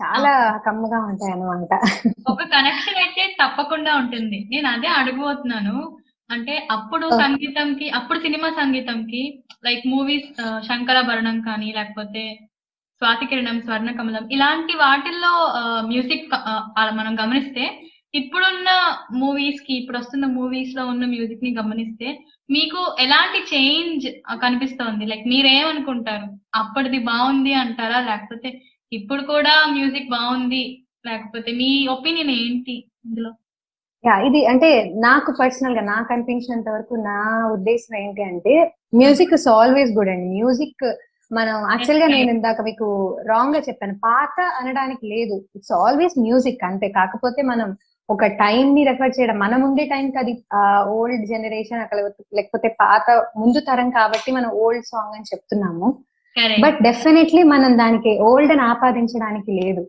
చాలా 0.00 0.32
కమ్మగా 0.66 0.98
ఉంటాయి 1.10 1.32
అన్నమాట 1.34 1.74
ఒక 2.32 2.42
కనెక్షన్ 2.54 3.00
అయితే 3.04 3.22
తప్పకుండా 3.40 3.92
ఉంటుంది. 4.02 4.38
నేను 4.52 4.68
అదే 4.74 4.90
అడగబోతున్నాను 5.00 5.76
అంటే 6.30 6.54
అప్పుడు. 6.76 7.06
సంగీతంకి 7.22 7.86
అప్పుడు 7.98 8.18
సినిమా 8.26 8.48
సంగీతంకి 8.60 9.22
లైక్ 9.66 9.84
మూవీస్ 9.94 10.28
శంకరాభరణం 10.68 11.36
కానీ 11.48 11.68
లేకపోతే 11.78 12.24
స్వాతి 13.02 13.26
కిరణం 13.30 13.58
స్వర్ణ 13.66 13.90
కమలం 13.98 14.24
ఇలాంటి 14.36 14.74
వాటిల్లో 14.82 15.32
మ్యూజిక్ 15.90 16.26
మనం 16.98 17.12
గమనిస్తే 17.22 17.64
ఇప్పుడున్న 18.18 18.70
మూవీస్కి 19.22 19.72
ఇప్పుడు 19.80 19.98
వస్తున్న 20.00 20.26
మూవీస్లో 20.38 20.82
ఉన్న 20.92 21.04
మ్యూజిక్ని 21.12 21.50
గమనిస్తే 21.58 22.08
మీకు 22.48 22.80
ఎలాంటి 23.04 23.40
చేంజ్ 23.52 24.06
కనిపిస్తోంది? 24.44 25.04
లైక్ 25.10 25.26
మీరేమనుకుంటారు? 25.32 26.26
అప్పటిది 26.60 26.98
బాగుంది 27.10 27.52
అంటారా? 27.62 27.98
లేకపోతే 28.08 28.50
ఇప్పుడు 28.92 29.22
కూడా 29.32 29.52
మ్యూజిక్ 29.76 30.10
బాగుంది. 30.16 30.62
లేకపోతే 31.08 31.50
మీ 31.60 31.70
ఒపీనియన్ 31.96 32.32
ఏంటి 32.40 32.74
ఇందులో? 33.06 33.30
యా 34.04 34.14
ఇది 34.26 34.40
అంటే 34.52 34.68
నాకు 35.06 35.30
పర్సనల్గా 35.40 35.82
నాకు 35.92 36.08
అనిపించినంత 36.14 36.68
వరకు 36.74 36.94
నా 37.10 37.18
ఉద్దేశం 37.56 37.94
ఏంటి 38.02 38.22
అంటే 38.30 38.54
మ్యూజిక్ 39.00 39.34
ఇస్ 39.38 39.46
ఆల్వేస్ 39.58 39.92
గుడ్ 39.98 40.12
అండి. 40.14 40.28
మ్యూజిక్ 40.36 40.84
మనం 41.30 41.56
యాక్చువల్గా 41.72 42.06
నేను 42.14 42.30
ఇందాక 42.36 42.60
మీకు 42.68 42.86
రాంగ్గా 43.32 43.60
చెప్పాను. 43.66 43.94
పాత 44.08 44.36
అనడానికి 44.60 45.04
లేదు. 45.14 45.36
ఇట్స్ 45.56 45.74
ఆల్వేస్ 45.82 46.16
మ్యూజిక్ 46.26 46.64
అంతే. 46.70 46.88
కాకపోతే 46.98 47.42
మనం 47.52 47.68
ఒక 48.08 48.26
టైం 48.42 48.64
ని 48.76 48.82
రెఫర్ 48.88 49.12
చేయడం 49.16 49.36
మనం 49.44 49.60
ఉండే 49.66 49.84
టైంకి 49.92 50.18
అది 50.22 50.32
ఓల్డ్ 50.94 51.24
జనరేషన్ 51.32 51.82
అక్కడ 51.84 51.98
లేకపోతే 52.38 52.68
పాత 52.82 53.04
ముందు 53.40 53.60
తరం 53.68 53.90
కాబట్టి 53.98 54.30
మనం 54.38 54.50
ఓల్డ్ 54.62 54.88
సాంగ్ 54.92 55.14
అని 55.18 55.30
చెప్తున్నాము. 55.32 55.88
బట్ 56.64 56.78
డెఫినెట్లీ 56.88 57.42
మనం 57.54 57.72
దానికి 57.76 58.12
ఓల్డ్ 58.28 58.52
అని 58.54 58.64
ఆపాదించడానికి 58.72 59.52
లేదు. 59.60 59.82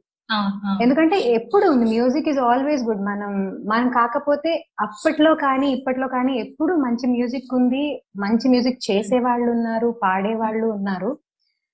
ఎందుకంటే 0.84 1.18
ఎప్పుడు 1.38 1.66
ఉంది 1.72 1.86
మ్యూజిక్ 1.94 2.30
ఇస్ 2.32 2.40
ఆల్వేస్ 2.50 2.84
గుడ్ 2.90 3.02
మనం 3.10 3.32
మనం 3.72 3.88
కాకపోతే 3.98 4.52
అప్పట్లో 4.86 5.32
కానీ 5.46 5.68
ఇప్పట్లో 5.78 6.08
కానీ 6.08 6.34
ఎప్పుడు 6.46 6.74
మంచి 6.86 7.06
మ్యూజిక్ 7.16 7.52
ఉంది 7.60 7.84
మంచి 8.24 8.46
మ్యూజిక్ 8.54 8.86
చేసే 8.90 9.20
వాళ్ళు 9.28 9.50
ఉన్నారు 9.56 9.90
పాడే 10.04 10.34
వాళ్ళు 10.44 10.68
ఉన్నారు. 10.78 11.12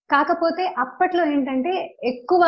కాకపోతే 0.10 0.64
అప్పట్లో 0.84 1.24
ఏంటంటే 1.34 1.72
ఎక్కువ 2.12 2.42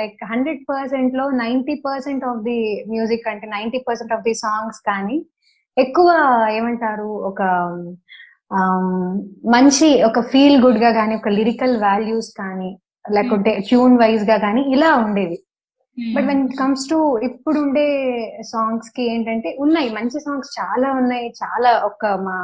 లైక్ 0.00 0.18
హండ్రెడ్ 0.32 0.62
పర్సెంట్లో 0.70 1.24
ninety 1.42 1.74
percent 1.86 2.24
of 2.30 2.42
the 2.48 2.58
music 2.94 3.28
అంటే 3.28 3.46
ninety 3.56 3.80
percent 3.88 4.12
of 4.12 4.26
the 4.28 4.34
songs 4.44 4.80
కానీ 4.90 5.16
ఎక్కువ 5.76 6.08
ఏమంటారు 6.58 7.08
ఒక 7.30 7.42
మంచి 9.50 10.04
ఒక 10.04 10.20
ఫీల్ 10.20 10.64
గుడ్గా 10.64 10.92
కానీ 10.92 11.14
ఒక 11.14 11.28
లిరికల్ 11.28 11.76
వాల్యూస్ 11.82 12.30
కానీ 12.38 12.70
లేకుంటే 13.10 13.60
ట్యూన్ 13.68 13.98
వైజ్గా 13.98 14.36
కానీ 14.36 14.62
ఇలా 14.74 14.94
ఉండేవి. 14.96 15.36
బట్ 15.98 16.24
వెన్ 16.24 16.48
కమ్స్ 16.60 16.88
టు 16.90 17.18
ఇప్పుడు 17.22 17.58
ఉండే 17.60 17.86
సాంగ్స్కి 18.42 19.02
ఏంటంటే 19.12 19.56
ఉన్నాయి. 19.58 19.88
మంచి 19.88 20.20
సాంగ్స్ 20.20 20.50
చాలా 20.60 20.92
ఉన్నాయి. 20.92 21.28
చాలా 21.42 21.80
ఒక 21.84 22.06
మా 22.06 22.36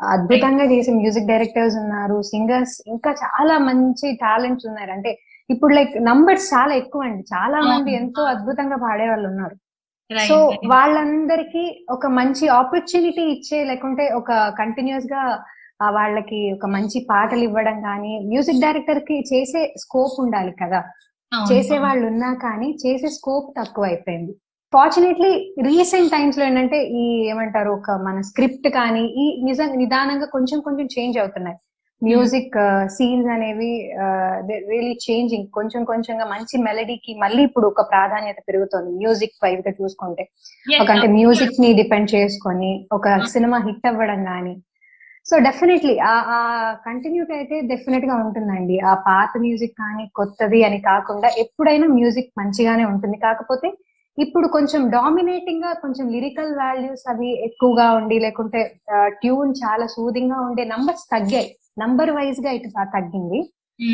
అద్భుతంగా 0.00 0.64
చేసే 0.64 0.92
మ్యూజిక్ 0.92 1.26
డైరెక్టర్స్ 1.26 1.76
ఉన్నారు 1.76 2.22
సింగర్స్ 2.22 2.82
ఇంకా 2.86 3.10
చాలా 3.12 3.58
మంచి 3.58 4.16
టాలెంట్స్ 4.16 4.66
ఉన్నారు. 4.66 4.90
అంటే 4.90 5.10
ఇప్పుడు 5.50 5.74
లైక్ 5.74 6.02
నంబర్స్ 6.02 6.54
చాలా 6.54 6.74
ఎక్కువ 6.74 7.02
అండి 7.02 7.22
చాలా 7.34 7.60
మంది 7.60 7.90
అవును. 7.90 8.00
ఎంతో 8.02 8.22
అద్భుతంగా 8.24 8.76
పాడే 8.76 9.08
వాళ్ళు 9.08 9.28
ఉన్నారు. 9.28 9.56
సో 10.28 10.36
వాళ్ళందరికీ 10.68 11.62
ఒక 11.90 12.06
మంచి 12.18 12.48
ఆపర్చునిటీ 12.58 13.22
ఇచ్చే 13.32 13.64
లేకుంటే 13.64 14.12
ఒక 14.14 14.32
కంటిన్యూస్గా 14.58 15.22
వాళ్ళకి 15.94 16.40
ఒక 16.52 16.66
మంచి 16.66 16.98
పాటలు 17.10 17.42
ఇవ్వడం 17.42 17.82
కానీ 17.82 18.12
మ్యూజిక్ 18.28 18.60
డైరెక్టర్కి 18.60 19.16
చేసే 19.32 19.74
స్కోప్ 19.76 20.16
ఉండాలి 20.20 20.52
కదా. 20.62 20.80
చేసే 21.52 21.78
వాళ్ళు 21.78 22.04
ఉన్నా 22.06 22.34
కానీ 22.42 22.68
చేసే 22.84 23.08
స్కోప్ 23.08 23.48
తక్కువ 23.58 23.84
అయిపోయింది. 23.84 24.32
ఫార్చునేట్లీ 24.72 25.32
రీసెంట్ 25.62 26.10
టైమ్స్లో 26.10 26.44
ఏంటంటే 26.44 26.78
ఈ 27.00 27.04
ఏమంటారు 27.32 27.70
ఒక 27.70 27.90
మన 28.06 28.20
స్క్రిప్ట్ 28.20 28.68
కానీ 28.68 29.04
ఈ 29.22 29.44
నిజం 29.44 29.68
నిదానంగా 29.80 30.26
కొంచెం 30.26 30.60
కొంచెం 30.60 30.86
చేంజ్ 30.86 31.18
అవుతున్నాయి. 31.18 31.58
మ్యూజిక్ 32.02 32.56
సీన్స్ 32.96 33.28
అనేవి 33.34 33.70
రియలీ 34.70 34.94
చేంజింగ్ 35.04 35.46
కొంచెం 35.56 35.82
కొంచెంగా 35.90 36.24
మంచి 36.32 36.56
మెలడీకి 36.66 37.12
మళ్ళీ 37.22 37.40
ఇప్పుడు 37.48 37.66
ఒక 37.72 37.82
ప్రాధాన్యత 37.92 38.38
పెరుగుతోంది. 38.48 38.90
మ్యూజిక్ 39.02 39.36
వైజ్గా 39.44 39.72
చూసుకుంటే. 39.80 40.24
ఒక 40.82 40.88
అంటే 40.94 41.08
మ్యూజిక్ని 41.18 41.70
డిపెండ్ 41.80 42.10
చేసుకొని 42.14 42.72
ఒక 42.98 43.16
సినిమా 43.34 43.58
హిట్ 43.66 43.86
అవ్వడం 43.90 44.22
కానీ 44.30 44.54
సో 45.26 45.34
డెఫినెట్లీ 45.46 45.94
ఆ 46.08 46.38
కంటిన్యూటీ 46.86 47.32
అయితే 47.40 47.56
డెఫినెట్గా 47.70 48.14
ఉంటుందండి. 48.24 48.76
ఆ 48.90 48.94
పాత 49.08 49.30
మ్యూజిక్ 49.44 49.76
కానీ 49.82 50.04
కొత్తది 50.18 50.60
అని 50.68 50.78
కాకుండా 50.90 51.28
ఎప్పుడైనా 51.44 51.86
మ్యూజిక్ 51.98 52.30
మంచిగానే 52.40 52.84
ఉంటుంది. 52.92 53.16
కాకపోతే 53.26 53.70
ఇప్పుడు 54.18 54.48
కొంచెం 54.48 54.90
డామినేటింగ్గా 54.90 55.72
కొంచెం 55.72 56.08
లిరికల్ 56.08 56.56
వాల్యూస్ 56.56 57.08
అవి 57.08 57.44
ఎక్కువగా 57.44 57.92
ఉండి 57.92 58.18
లేకుంటే 58.18 58.80
ట్యూన్ 59.06 59.54
చాలా 59.64 59.86
సూదింగ్గా 59.86 60.40
ఉండే 60.40 60.64
నంబర్స్ 60.64 61.04
తగ్గాయి. 61.12 61.56
నంబర్ 61.78 62.10
వైజ్గా 62.10 62.50
ఇటు 62.50 62.68
తగ్గింది. 62.68 63.40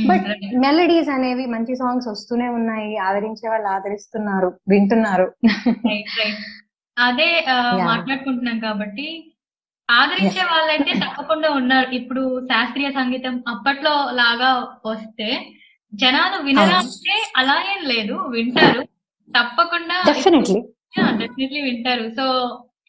బట్ 0.07 0.27
మెలడీస్ 0.57 1.09
అనేవి 1.09 1.47
మంచి 1.47 1.77
సాంగ్స్ 1.77 2.09
వస్తూనే 2.09 2.49
ఉన్నాయి. 2.49 2.97
ఆదరించే 2.97 3.49
వాళ్ళు 3.49 3.69
ఆదరిస్తున్నారు 3.69 4.53
వింటున్నారు. 4.69 5.33
అదే. 6.99 7.45
మాట్లాడుకుంటున్నాం 7.85 8.59
కాబట్టి 8.59 9.35
ఆదరించే 9.91 10.43
వాళ్ళైతే 10.43 10.93
తప్పకుండా 10.99 11.51
ఉన్నారు. 11.51 11.91
ఇప్పుడు 11.91 12.41
శాస్త్రీయ 12.45 12.91
సంగీతం 12.91 13.43
అప్పట్లో 13.49 13.91
లాగా 13.91 14.51
వస్తే 14.87 15.47
జనాలు 15.95 16.43
వినరా. 16.43 16.79
అంటే 16.79 17.33
అలా 17.37 17.55
ఏం 17.55 17.89
లేదు. 17.89 18.15
వింటారు. 18.29 18.83
తప్పకుండా 19.39 19.97
డెఫినెట్లీ 20.11 20.61
డెఫినెట్లీ 21.23 21.61
వింటారు. 21.69 22.07
So 22.19 22.27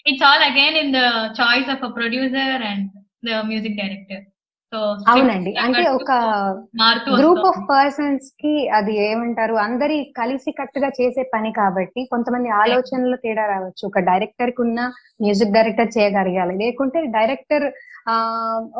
it's 0.05 0.25
all 0.29 0.43
again 0.49 0.77
in 0.83 0.93
the 0.97 1.01
choice 1.39 1.71
of 1.75 1.85
a 1.87 1.91
producer 1.99 2.63
and 2.71 2.85
the 3.29 3.45
music 3.51 3.79
director 3.81 4.25
అవునండి. 5.11 5.51
అంటే 5.63 5.81
ఒక 5.95 6.11
గ్రూప్ 7.17 7.45
ఆఫ్. 7.47 7.57
పర్సన్స్కి 7.71 8.53
అది 8.77 8.93
ఏమంటారు? 9.07 9.55
అందరి 9.63 9.97
కలిసి 10.19 10.51
కట్టుగా 10.59 10.89
చేసే 10.99 11.23
పని 11.33 11.49
కాబట్టి 11.57 12.01
కొంతమంది 12.13 12.49
ఆలోచనలు 12.61 13.17
తేడా 13.23 13.45
రావచ్చు. 13.53 13.83
ఒక 13.89 13.99
డైరెక్టర్కి 14.09 14.61
ఉన్న 14.65 14.79
మ్యూజిక్ 15.23 15.55
డైరెక్టర్ 15.57 15.91
చేయగలగాలి. 15.97 16.53
లేకుంటే 16.63 17.01
డైరెక్టర్ 17.17 17.65
ఆ 18.11 18.15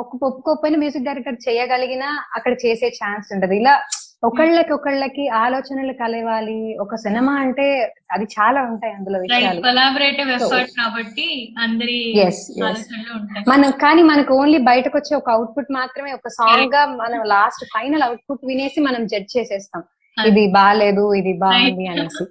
ఒప్పుకోకపోయినా 0.04 0.80
మ్యూజిక్ 0.84 1.08
డైరెక్టర్ 1.10 1.44
చేయగలిగినా 1.48 2.12
అక్కడ 2.38 2.54
చేసే 2.66 2.90
ఛాన్స్ 3.02 3.28
ఉండదు 3.36 3.58
ఇలా 3.62 3.74
ఒకళ్ళకి 4.24 4.72
ఒకళ్ళకి 4.74 5.24
ఆలోచనలు 5.38 5.94
కలవాలి. 5.94 6.58
ఒక 6.82 6.96
సినిమా 6.96 7.34
అంటే 7.36 7.66
అది 8.12 8.26
చాలా 8.36 8.60
ఉంటాయి 8.64 8.94
అందులో 8.94 9.20
కొలాబరేటివ్ 9.64 10.30
ఎఫర్ట్ 10.32 10.74
కాబట్టి 10.80 11.26
అందరి 11.58 11.98
మనం 13.50 13.72
కానీ 13.84 14.02
మనకు 14.04 14.34
ఓన్లీ 14.34 14.60
బయటకు 14.70 14.96
వచ్చే 14.98 15.14
ఒక 15.16 15.30
అవుట్పుట్ 15.30 15.72
మాత్రమే 15.72 16.12
ఒక 16.14 16.30
సాంగ్గా 16.38 16.84
మనం 16.96 17.22
లాస్ట్ 17.28 17.66
ఫైనల్ 17.74 18.06
అవుట్పుట్ 18.08 18.46
వినేసి 18.46 18.80
మనం 18.82 19.02
జడ్జ్ 19.06 19.32
చేసేస్తాం. 19.38 19.84
ఇది 20.18 20.44
బాగాలేదు 20.52 21.06
ఇది 21.14 21.34
బాగుంది. 21.44 21.88
అనేసి. 21.88 22.24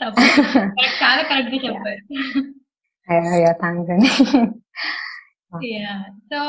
చాలా 1.00 1.22
కరెక్ట్గా 1.22 1.60
చెప్పారు. 1.64 2.02
థ్యాంక్స్ 3.60 3.90
అండి. 3.90 4.10
సో 6.30 6.40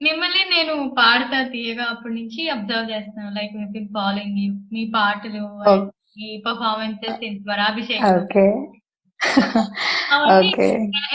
మిమ్మల్ని 0.00 0.42
నేను 0.52 0.74
పాడతా 0.98 1.38
తీయగా 1.52 1.84
అప్పటి 1.92 2.14
నుంచి 2.14 2.42
అబ్జర్వ్ 2.54 2.90
చేస్తాను 2.92 3.30
లైక్ 3.38 3.54
ఫాలోయింగ్ 3.96 4.40
యూ 4.42 4.50
మీ 4.74 4.84
పాటలు 4.96 5.42
Oh. 5.70 5.78
మీ 6.18 6.28
పర్ఫార్మెన్సెస్ 6.46 7.18
స్వరాభిషేకం 7.40 8.06
ఓకే 10.36 10.66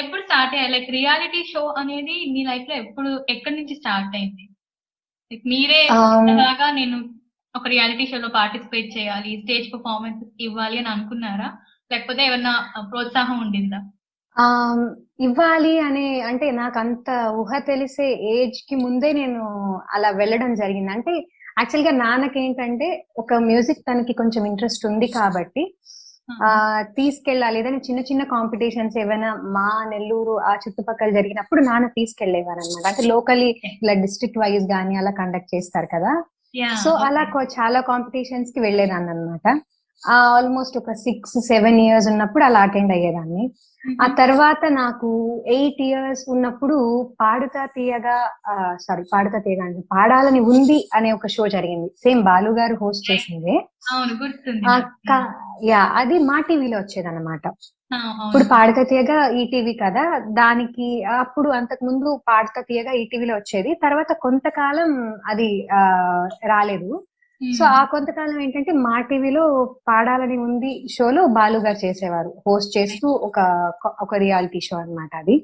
ఎప్పుడు 0.02 0.22
స్టార్ట్ 0.26 0.54
అయ్యాయి? 0.56 0.72
లైక్ 0.74 0.90
రియాలిటీ 0.96 1.42
షో 1.50 1.62
అనేది 1.82 2.16
మీ 2.34 2.42
లైఫ్లో 2.50 2.76
ఎప్పుడు 2.84 3.12
ఎక్కడి 3.34 3.56
నుంచి 3.60 3.76
స్టార్ట్ 3.80 4.16
అయింది? 4.20 4.46
మీరే 5.46 5.82
లాగా 6.42 6.68
నేను 6.80 6.98
ఒక 7.56 7.66
రియాలిటీ 7.68 8.06
షోలో 8.12 8.30
పార్టిసిపేట్ 8.38 8.90
చేయాలి 8.98 9.32
స్టేజ్ 9.42 9.68
పర్ఫార్మెన్స్ 9.74 10.22
ఇవ్వాలి 10.48 10.78
అని 10.82 10.90
అనుకున్నారా? 10.94 11.50
లేకపోతే 11.92 12.22
ఏమన్నా 12.28 12.54
ప్రోత్సాహం 12.92 13.38
ఉండిందా? 13.46 13.80
ఇవ్వాలి 15.20 15.80
అనే 15.80 16.22
అంటే 16.22 16.52
నాకు 16.52 16.80
అంత 16.80 17.10
ఊహ 17.36 17.60
తెలిసే 17.60 18.14
ఏజ్కి 18.22 18.76
ముందే 18.76 19.12
నేను 19.14 19.44
అలా 19.94 20.10
వెళ్ళడం 20.10 20.56
జరిగింది. 20.56 20.92
అంటే 20.92 21.12
యాక్చువల్గా 21.60 21.92
నాన్నకి 21.92 22.40
ఏంటంటే 22.40 23.06
ఒక 23.18 23.34
మ్యూజిక్ 23.34 23.80
తనకి 23.80 24.14
కొంచెం 24.14 24.46
ఇంట్రెస్ట్ 24.46 24.86
ఉంది 24.86 25.08
కాబట్టి 25.08 25.76
ఆ 26.44 26.82
తీసుకెళ్ళాలి. 26.82 27.60
ఏదైనా 27.60 27.78
చిన్న 27.78 28.00
చిన్న 28.00 28.24
కాంపిటీషన్స్ 28.24 28.98
ఏమైనా 28.98 29.36
మా 29.36 29.86
నెల్లూరు 29.90 30.40
ఆ 30.40 30.56
చుట్టుపక్కల 30.56 31.10
జరిగినప్పుడు 31.10 31.62
నాన్న 31.62 31.88
తీసుకెళ్ళేవారు 31.88 32.60
అనమాట 32.60 32.88
అంటే 32.88 33.04
లోకలీ 33.04 33.50
ఇలా 33.84 33.94
డిస్ట్రిక్ట్ 33.94 34.38
వైజ్ 34.38 34.72
గానీ 34.72 34.96
అలా 34.96 35.12
కండక్ట్ 35.12 35.56
చేస్తారు 35.56 35.86
కదా. 35.94 36.24
సో. 36.84 36.92
అలా 36.92 37.22
చాలా 37.60 37.82
కాంపిటీషన్స్కి 37.82 38.60
వెళ్ళేదాన్ని 38.60 39.10
అనమాట 39.10 39.48
ఆల్మోస్ట్ 40.10 40.78
ఒక 40.78 40.92
సిక్స్ 40.92 41.38
సెవెన్ 41.48 41.80
ఇయర్స్ 41.82 42.08
ఉన్నప్పుడు 42.08 42.44
అలా 42.44 42.60
అటెండ్ 42.60 42.92
అయ్యేదాన్ని. 42.92 43.52
ఆ 44.04 44.08
తర్వాత 44.08 44.66
నాకు 44.66 45.10
ఎయిట్ 45.48 45.82
ఇయర్స్ 45.82 46.24
ఉన్నప్పుడు 46.30 46.76
పాడుతా 47.22 47.66
తీయగా 47.66 48.18
సారీ 48.82 49.04
పాడుతా 49.14 49.40
తీయగా 49.40 49.64
అంటే 49.66 49.82
పాడాలని 49.92 50.40
ఉంది 50.40 50.90
అనే 50.96 51.12
ఒక 51.12 51.28
షో 51.28 51.48
జరిగింది. 51.48 51.88
సేమ్ 52.04 52.24
బాలు 52.24 52.50
గారు 52.50 52.76
హోస్ట్ 52.82 53.12
చేసింది. 53.12 53.56
యా 55.66 55.82
అది 56.02 56.18
మా 56.20 56.40
టీవీలో 56.40 56.78
వచ్చేదన్నమాట. 56.78 57.48
ఇప్పుడు 58.26 58.44
పాడుతా 58.44 58.84
తీయగా 58.84 59.28
ఈటీవీ 59.42 59.74
కదా 59.74 60.20
దానికి 60.20 61.04
అప్పుడు 61.06 61.50
అంతకు 61.50 61.86
ముందు 61.86 62.22
పాడుతా 62.28 62.62
తీయగా 62.62 62.92
ఈటీవీలో 62.92 63.36
వచ్చేది. 63.36 63.74
తర్వాత 63.74 64.12
కొంతకాలం 64.22 64.92
అది 65.28 65.68
రాలేదు. 66.46 67.04
సో 67.58 67.66
ఆ 67.66 67.86
కొంతకాలం 67.86 68.42
ఏంటంటే 68.42 68.72
మా 68.86 69.02
టీవీలో 69.02 69.44
పాడాలని 69.88 70.38
ఉంది 70.38 70.88
షోలో 70.92 71.26
బాలు 71.28 71.58
గారు 71.58 71.86
చేసేవారు. 71.86 72.30
హోస్ట్ 72.48 72.78
చేస్తూ 72.78 73.08
ఒక 73.28 73.40
ఒక 74.02 74.16
రియాలిటీ 74.16 74.60
షో 74.60 74.78
అన్నమాట 74.78 75.16
అది. 75.16 75.36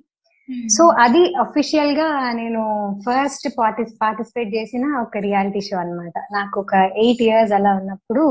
సో 0.75 0.83
అది 0.99 1.21
అఫీషియల్గా 1.39 2.07
నేను 2.31 2.61
ఫస్ట్ 3.05 3.47
పార్టిస్ 3.57 3.93
పార్టిసిపేట్ 4.01 4.55
చేసిన 4.55 4.85
ఒక 5.01 5.17
రియాలిటీ 5.17 5.59
షో 5.59 5.77
అన్నమాట. 5.77 6.15
నాకు 6.31 6.59
ఒక 6.59 6.73
ఎయిట్ 7.03 7.21
ఇయర్స్ 7.21 7.53
అలా 7.53 7.73
ఉన్నప్పుడు. 7.73 8.23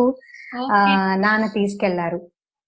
నాన్న 1.24 1.46
తీసుకెళ్ళారు. 1.58 2.20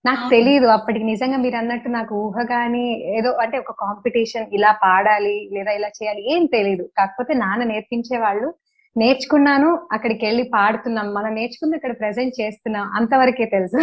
నాకు. 0.05 0.29
తెలియదు 0.31 0.67
అప్పటికి. 0.67 1.05
నిజంగా 1.05 1.37
మీరు 1.37 1.57
అన్నట్టు 1.57 1.89
నాకు 1.89 2.15
ఊహ 2.27 2.43
గాని 2.53 2.85
ఏదో 3.19 3.33
అంటే 3.45 3.59
ఒక 3.59 3.73
కాంపిటీషన్ 3.81 4.47
ఇలా 4.53 4.73
పాడాలి 4.85 5.37
లేదా 5.53 5.73
ఇలా 5.73 5.89
చేయాలి 5.99 6.23
ఏం 6.35 6.47
తెలియదు 6.57 6.85
కాకపోతే 6.99 7.35
నాన్న 7.35 7.65
నేర్పించే 7.65 8.19
వాళ్ళు 8.19 8.49
నేర్చుకున్నాను 8.97 9.69
అక్కడికి 9.93 10.23
వెళ్ళి 10.27 10.45
పాడుతున్నాం 10.53 11.09
మనం 11.13 11.33
నేర్చుకుని 11.35 11.77
అక్కడ 11.77 11.93
ప్రెజెంట్ 11.99 12.35
చేస్తున్నాం 12.41 12.87
అంతవరకే 12.97 13.47
తెలుసు. 13.47 13.81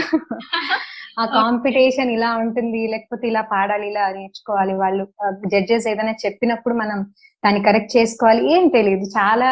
ఆ 1.17 1.23
కాంపిటీషన్ 1.37 2.09
ఇలా 2.11 2.29
ఉంటుంది 2.37 2.81
లేకపోతే 2.87 3.25
ఇలా 3.27 3.41
పాడాలి 3.53 3.85
ఇలా 3.87 4.03
నేర్చుకోవాలి 4.17 4.73
వాళ్ళు 4.73 5.03
జడ్జెస్ 5.45 5.87
ఏదైనా 5.87 6.13
చెప్పినప్పుడు 6.25 6.75
మనం 6.75 6.99
దాన్ని 7.43 7.61
కరెక్ట్ 7.63 7.95
చేసుకోవాలి 7.97 8.41
ఏం 8.53 8.65
తెలియదు. 8.69 9.05
చాలా 9.17 9.49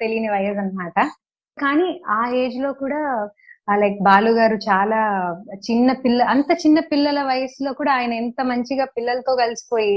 తెలియని 0.00 0.28
వయసు 0.28 0.60
అన్నమాట. 0.60 0.98
కానీ 1.58 1.88
ఆ 2.10 2.20
ఏజ్లో 2.42 2.70
కూడా 2.74 3.00
లైక్ 3.68 3.98
బాలు 4.02 4.30
గారు 4.30 4.56
చాలా 4.70 5.00
చిన్న 5.68 5.90
పిల్ల 6.02 6.22
అంత 6.24 6.50
చిన్న 6.64 6.78
పిల్లల 6.90 7.20
వయసులో 7.22 7.70
కూడా 7.72 7.92
ఆయన 7.92 8.12
ఎంత 8.14 8.40
మంచిగా 8.42 8.84
పిల్లలతో 8.96 9.32
కలిసిపోయి 9.36 9.96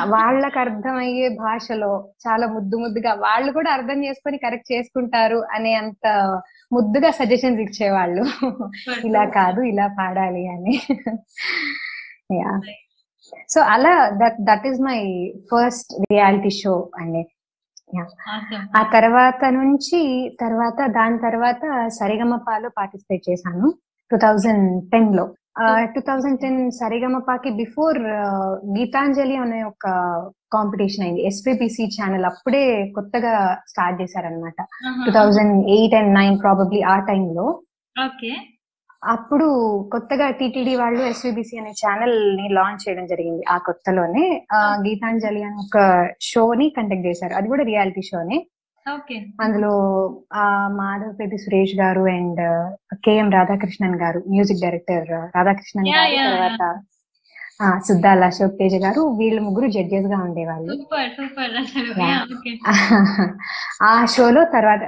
వాళ్ళకి 0.00 0.58
అర్థమయ్యే 0.58 1.28
భాషలో 1.28 2.10
చాలా 2.28 2.46
ముద్దు 2.46 2.76
ముద్దుగా 2.76 3.14
వాళ్ళు 3.14 3.52
కూడా 3.52 3.70
అర్థం 3.72 4.04
చేసుకొని 4.04 4.38
కరెక్ట్ 4.38 4.72
చేసుకుంటారు 4.72 5.44
అనే 5.50 5.74
అంత 5.74 6.06
ముద్దుగా 6.72 7.10
సజెషన్స్ 7.10 7.60
ఇచ్చేవాళ్ళు. 7.60 8.22
ఇలా 9.06 9.24
కాదు 9.24 9.62
ఇలా 9.62 9.86
పాడాలి 9.86 10.48
అని. 10.48 10.74
యా 12.32 12.60
సో 13.48 13.60
అలా 13.60 14.08
that 14.08 14.36
that 14.40 14.66
is 14.66 14.80
my 14.80 15.32
first 15.52 15.94
reality 16.12 16.50
show 16.50 16.90
అండి. 16.98 17.22
ఆ 18.76 18.82
తర్వాత 18.82 19.44
నుంచి 19.44 20.36
తర్వాత 20.40 20.86
దాని 20.86 21.18
తర్వాత 21.18 21.88
సరిగమపాలో 21.88 22.68
పార్టిసిపేట్ 22.68 23.30
చేశాను. 23.30 23.74
టూ 24.10 24.16
థౌజండ్ 24.16 24.90
టెన్లో. 24.90 25.34
టూ 25.94 26.00
థౌజండ్ 26.00 26.38
టెన్ 26.40 26.60
సరిగమపాకి 26.70 27.50
బిఫోర్ 27.50 27.98
గీతాంజలి 28.76 29.36
అనే 29.36 29.58
ఒక 29.62 29.86
కాంపిటీషన్ 30.52 31.04
అయింది. 31.04 31.22
ఎస్పీబీసీ 31.26 31.84
ఛానల్ 31.96 32.24
అప్పుడే 32.24 32.64
కొత్తగా 32.94 33.34
స్టార్ట్ 33.68 34.02
చేశారనమాట. 34.02 34.58
Two 35.06 35.12
thousand 35.12 35.54
eight 35.76 35.94
and 35.94 36.12
nine 36.14 36.36
probably 36.42 36.80
ఆ 36.94 36.96
టైంలో 37.10 37.46
ఓకే. 37.96 38.32
అప్పుడు 39.04 39.46
కొత్తగా 39.92 40.30
టీటీడీ 40.30 40.74
వాళ్ళు 40.76 41.02
ఎస్వీబీసీ 41.02 41.54
అనే 41.58 41.72
ఛానల్ని 41.82 42.46
లాంచ్ 42.54 42.82
చేయడం 42.84 43.06
జరిగింది 43.06 43.42
ఆ 43.50 43.56
కొత్తలోనే. 43.58 44.24
గీతాంజలి 44.86 45.42
అనే 45.42 45.56
ఒక 45.66 45.78
షోని 46.20 46.68
కండక్ట్ 46.76 47.06
చేశారు. 47.06 47.34
అది 47.34 47.48
కూడా 47.48 47.64
రియాలిటీ 47.64 48.02
షోనే 48.02 48.38
అందులో 49.44 49.72
ఆ 50.42 50.44
మాధవపేటి 50.78 51.36
సురేష్ 51.38 51.74
గారు 51.80 52.02
అండ్ 52.14 52.40
కేఎం 53.06 53.28
రాధాకృష్ణన్ 53.36 53.98
గారు 54.00 54.20
మ్యూజిక్ 54.32 54.62
డైరెక్టర్ 54.64 55.04
రాధాకృష్ణన్ 55.36 55.88
గారు 55.88 56.16
తర్వాత 56.30 56.62
సుద్దాల 57.86 58.24
అశోక్ 58.30 58.54
తేజ 58.58 58.74
గారు 58.84 59.00
వీళ్ళు 59.18 59.40
ముగ్గురు 59.42 59.66
జడ్జెస్గా 59.74 60.18
ఉండేవాళ్ళు. 60.26 60.72
ఆ 63.88 63.90
షోలో 64.14 64.42
తర్వాత 64.54 64.80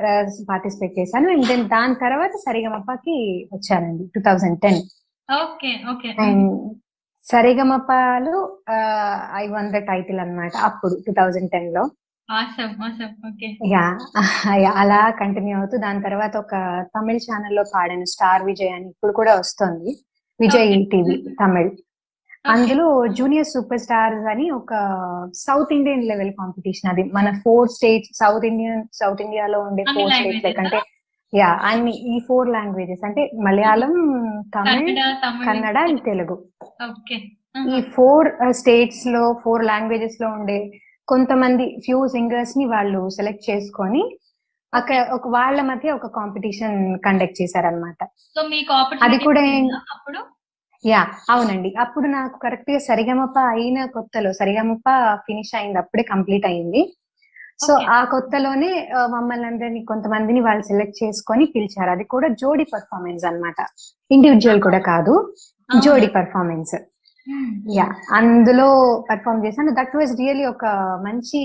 పార్టిసిపేట్ 0.51 0.95
చేశాను. 0.99 1.29
అండ్ 1.35 1.47
దెన్ 1.51 1.65
దాని 1.75 1.95
తర్వాత 2.05 2.33
సరిగమప్పకి 2.47 3.17
వచ్చానండి 3.55 4.07
టూ 4.15 4.23
థౌజండ్ 4.29 4.59
టెన్. 4.65 4.81
అండ్ 6.27 6.49
సరిగమపాలు 7.25 8.35
ఐ 9.43 9.45
వన్ 9.57 9.69
ద 9.75 9.81
టైటిల్ 9.91 10.19
అన్నమాట 10.25 10.57
అప్పుడు 10.69 10.97
టూ 11.07 11.13
థౌజండ్ 11.21 11.51
టెన్లో 11.51 11.85
యా 13.73 13.85
యా, 14.65 14.71
అలా 14.83 15.01
కంటిన్యూ 15.21 15.55
అవుతూ 15.59 15.77
దాని 15.85 16.01
తర్వాత 16.03 16.35
ఒక 16.37 16.55
తమిళ 16.95 17.17
ఛానల్లో 17.27 17.63
పాడాను 17.75 18.07
స్టార్ 18.13 18.45
విజయ్ 18.51 18.73
అని 18.77 18.87
ఇప్పుడు 18.93 19.13
కూడా 19.19 19.33
వస్తుంది. 19.41 19.91
విజయ్. 20.41 20.71
టీవీ 20.93 21.17
తమిళ్. 21.41 21.71
అందులో 22.55 22.87
జూనియర్ 23.19 23.51
సూపర్ 23.53 23.83
స్టార్స్ 23.85 24.27
అని 24.33 24.47
ఒక 24.57 24.73
సౌత్ 25.45 25.73
ఇండియన్ 25.77 26.09
లెవెల్ 26.11 26.33
కాంపిటీషన్ 26.41 26.91
అది. 26.93 27.03
మన 27.17 27.29
four 27.45 27.69
states 27.77 28.13
South 28.21 28.47
Indian 28.51 28.83
South 29.01 29.23
ఇండియాలో 29.27 29.61
ఉండే 29.69 29.85
ఫోర్ 29.95 30.11
స్టేట్స్ 30.19 30.61
అంటే 30.65 30.81
యా 31.33 31.51
అన్ని 31.69 31.93
ఈ 32.11 32.17
ఫోర్ 32.27 32.49
లాంగ్వేజెస్ 32.57 33.05
అంటే 33.09 33.23
మలయాళం 33.47 33.95
తమిళ్ 34.55 34.83
కన్నడ 35.47 35.79
అండ్ 35.87 36.03
తెలుగు. 36.11 36.37
ఓకే 36.89 37.17
ఈ 37.75 37.81
ఫోర్ 37.97 38.29
స్టేట్స్లో 38.61 39.25
ఫోర్ 39.45 39.65
లాంగ్వేజెస్లో 39.65 40.29
ఉండే 40.39 40.59
కొంతమంది 41.09 41.65
ఫ్యూ 41.85 41.99
సింగర్స్ని 42.09 42.65
వాళ్ళు 42.67 43.01
సెలెక్ట్ 43.17 43.45
చేసుకొని 43.49 44.03
అక్కడ 44.73 44.97
ఒక 45.13 45.27
వాళ్ళ 45.29 45.59
మధ్య 45.63 45.89
ఒక 45.93 46.07
కాంపిటీషన్ 46.17 46.79
కండక్ట్ 47.05 47.39
చేశారనమాట 47.41 48.01
అది 49.07 49.19
కూడా 49.27 49.43
అప్పుడు 49.95 50.21
యా 50.85 51.03
అవునండి 51.31 51.71
అప్పుడు 51.79 52.07
నాకు 52.15 52.37
కరెక్ట్గా 52.39 52.79
సరిగమప 52.87 53.37
అయిన 53.53 53.79
కొత్తలో 53.95 54.31
సరిగమప 54.33 54.89
ఫినిష్ 55.27 55.53
అయింది 55.55 55.79
అప్పుడే 55.79 56.05
కంప్లీట్ 56.11 56.47
అయింది 56.51 56.83
సో. 57.61 57.73
ఆ 57.89 57.99
కొత్తలోనే 58.13 58.71
మమ్మల్ని 59.13 59.47
అందరినీ 59.47 59.81
కొంతమందిని 59.91 60.41
వాళ్ళు 60.41 60.63
సెలెక్ట్ 60.63 60.97
చేసుకొని 61.03 61.45
పిలిచారు 61.55 61.91
అది 61.91 62.05
కూడా 62.15 62.29
జోడీ 62.41 62.65
పర్ఫార్మెన్స్ 62.73 63.25
అన్నమాట 63.29 63.61
ఇండివిజువల్ 64.11 64.61
కూడా 64.67 64.81
కాదు? 64.91 65.15
జోడీ 65.85 66.09
పర్ఫార్మెన్స్. 66.17 66.75
యా 67.77 67.87
అందులో 68.13 68.69
పర్ఫార్మ్ 69.11 69.45
చేశాను. 69.47 69.71
దట్ 69.81 69.97
వాజ్ 69.97 70.13
రియలీ 70.21 70.45
ఒక 70.45 70.65
మంచి 71.07 71.41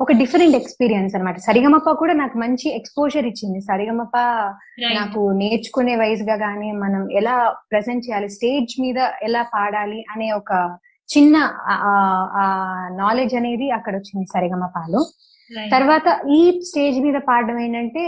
ఒక 0.00 0.12
డిఫరెంట్ 0.12 0.56
ఎక్స్పీరియన్స్ 0.56 1.14
అన్నమాట. 1.14 1.38
సరిగమప 1.38 1.90
కూడా 1.90 2.14
నాకు 2.20 2.36
మంచి 2.38 2.68
ఎక్స్పోజర్ 2.76 3.26
ఇచ్చింది. 3.30 3.60
సరిగమప 3.60 4.16
Right. 4.82 4.94
నాకు 4.98 5.20
నేర్చుకునే 5.40 5.94
వయసుగా 5.96 6.34
గానీ 6.34 6.68
మనం 6.84 7.02
ఎలా 7.12 7.34
ప్రెజెంట్ 7.70 8.04
చేయాలి 8.06 8.28
స్టేజ్ 8.36 8.74
మీద 8.80 8.98
ఎలా 9.22 9.42
పాడాలి 9.54 10.04
అనే 10.14 10.28
ఒక 10.40 10.52
చిన్న 11.08 11.36
నాలెడ్జ్ 13.02 13.34
అనేది 13.40 13.70
అక్కడ 13.78 13.94
వచ్చింది 13.96 14.26
సరిగమపాలో. 14.34 15.00
తర్వాత 15.74 16.08
ఈ 16.36 16.40
స్టేజ్ 16.68 16.98
మీద 17.06 17.18
పాడడం 17.28 17.58
ఏంటంటే 17.58 18.04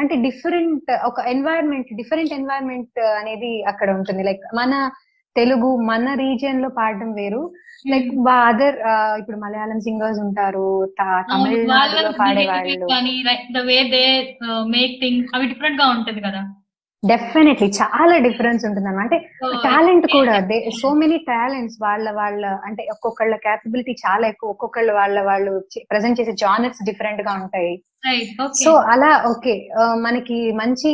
అంటే 0.00 0.14
డిఫరెంట్ 0.26 0.90
ఒక 1.04 1.20
ఎన్వైరన్మెంట్ 1.34 1.90
డిఫరెంట్ 2.00 2.32
ఎన్వైరన్మెంట్ 2.32 3.00
అనేది 3.20 3.52
అక్కడ 3.72 3.90
ఉంటుంది. 3.98 4.22
లైక్ 4.22 4.44
మన 4.56 4.90
తెలుగు 5.36 5.68
మన 5.82 6.14
రీజియన్లో 6.14 6.68
పాడడం 6.68 7.10
వేరు. 7.12 7.42
లైక్ 7.84 8.08
అదర్ 8.46 8.76
ఇప్పుడు 9.20 9.36
మలయాళం 9.36 9.78
సింగర్స్ 9.80 10.20
ఉంటారు 10.20 10.66
తమిళనాడులో 11.30 12.10
ద 13.54 13.62
దే 13.94 14.04
థింగ్స్ 15.00 15.30
అవి 15.34 15.46
డిఫరెంట్గా 15.46 15.86
ఉంటది 15.88 16.20
కదా? 16.20 16.42
డెఫినెట్లీ 17.02 17.68
చాలా 17.72 18.16
డిఫరెన్స్ 18.18 18.64
ఉంటుంది 18.66 18.88
అంటే 19.04 19.16
టాలెంట్ 19.64 20.04
కూడా 20.12 20.34
సో 20.80 20.88
మెనీ 20.94 21.16
టాలెంట్స్ 21.24 21.78
వాళ్ళ 21.80 22.10
వాళ్ళ 22.12 22.42
అంటే 22.64 22.82
ఒక్కొక్కళ్ళ 22.92 23.36
క్యాపబిలిటీ 23.36 23.92
చాలా 24.04 24.26
ఎక్కువ 24.28 24.50
ఒక్కొక్కళ్ళ 24.50 24.92
వాళ్ళ 24.92 25.20
వాళ్ళు 25.22 25.52
ప్రజెంట్ 25.90 26.20
చేసే 26.20 26.32
జానర్స్ 26.42 26.82
డిఫరెంట్గా 26.84 27.32
ఉంటాయి. 27.42 27.72
సో 28.62 28.70
అలా 28.92 29.10
ఓకే 29.30 29.52
మనకి 30.04 30.36
మంచి 30.60 30.90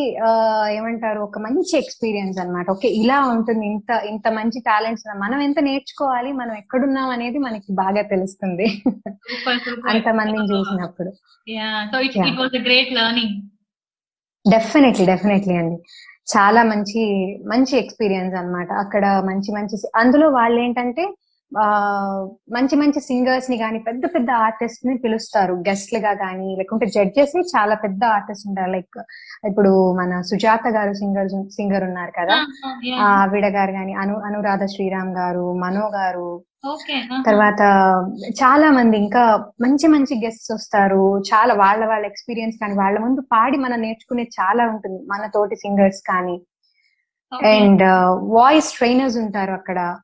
ఏమంటారు 0.79 1.21
ఒక 1.27 1.39
మంచి 1.45 1.73
ఎక్స్పీరియన్స్ 1.83 2.39
అన్నమాట. 2.43 2.67
ఓకే 2.75 2.89
ఇలా 3.03 3.19
ఉంటుంది 3.35 3.65
ఇంత 3.73 3.91
ఇంత 4.11 4.29
మంచి 4.39 4.59
టాలెంట్స్ 4.67 5.05
మనం 5.23 5.39
ఎంత 5.47 5.61
నేర్చుకోవాలి 5.69 6.33
మనం 6.41 6.55
ఎక్కడున్నాం 6.63 7.11
అనేది 7.17 7.39
మనకి 7.47 7.71
బాగా 7.83 8.03
తెలుస్తుంది. 8.15 8.67
అంత 9.93 10.09
మందిని 10.19 10.47
చూసినప్పుడు. 10.53 11.13
గ్రేట్ 12.69 12.93
లెర్నింగ్ 12.99 13.35
డెఫినెట్లీ 14.45 15.07
డెఫినెట్లీ 15.13 15.57
అండి. 15.63 15.79
చాలా 16.35 16.63
మంచి 16.73 17.03
మంచి 17.53 17.75
ఎక్స్పీరియన్స్ 17.83 18.37
అన్నమాట. 18.41 18.71
అక్కడ 18.85 19.07
మంచి 19.31 19.51
మంచి 19.57 19.77
అందులో 20.03 20.29
వాళ్ళు 20.39 20.59
ఏంటంటే 20.67 21.07
మంచి 22.51 22.77
మంచి 22.77 23.01
సింగర్స్ని 23.01 23.59
కానీ 23.59 23.79
పెద్ద 23.79 24.05
పెద్ద 24.07 24.31
ఆర్టిస్ట్ని 24.31 24.97
పిలుస్తారు. 24.97 25.55
గెస్ట్లుగా 25.55 26.15
కానీ 26.15 26.57
లేకుంటే 26.57 26.87
జడ్జెస్ని 26.87 27.43
చాలా 27.43 27.75
పెద్ద 27.75 28.05
ఆర్టిస్ట్ 28.05 28.49
ఉంటారు. 28.49 28.71
లైక్ 28.71 29.03
ఇప్పుడు 29.47 29.93
మన 29.93 30.21
సుజాత 30.21 30.69
గారు 30.69 30.93
సింగర్ 30.93 31.29
సింగర్ 31.51 31.85
ఉన్నారు 31.85 32.11
కదా. 32.11 32.35
ఆ, 32.97 33.07
ఆవిడ 33.07 33.47
గారు 33.47 33.73
కానీ 33.73 33.93
అను 33.93 34.21
అనురాధ 34.21 34.65
శ్రీరామ్ 34.65 35.17
గారు 35.17 35.53
మనో 35.53 35.89
గారు. 35.89 36.43
తర్వాత 37.27 37.61
చాలా 38.31 38.71
మంది 38.71 38.97
ఇంకా 38.97 39.45
మంచి 39.61 39.87
మంచి 39.87 40.25
గెస్ట్స్ 40.25 40.53
వస్తారు. 40.53 41.19
చాలా 41.19 41.55
వాళ్ళ 41.55 41.87
వాళ్ళ 41.87 42.07
ఎక్స్పీరియన్స్ 42.07 42.57
కానీ 42.61 42.75
వాళ్ళ 42.75 42.99
ముందు 42.99 43.21
పాడి 43.21 43.57
మనం 43.57 43.81
నేర్చుకునే 43.81 44.23
చాలా 44.23 44.67
ఉంటుంది. 44.67 45.03
మన 45.03 45.31
తోటి 45.35 45.57
సింగర్స్ 45.57 46.03
కానీ. 46.09 46.43
అండ్ 47.47 47.83
వాయిస్ 48.33 48.73
ట్రైనర్స్ 48.73 49.17
ఉంటారు 49.17 49.53
అక్కడ. 49.53 49.97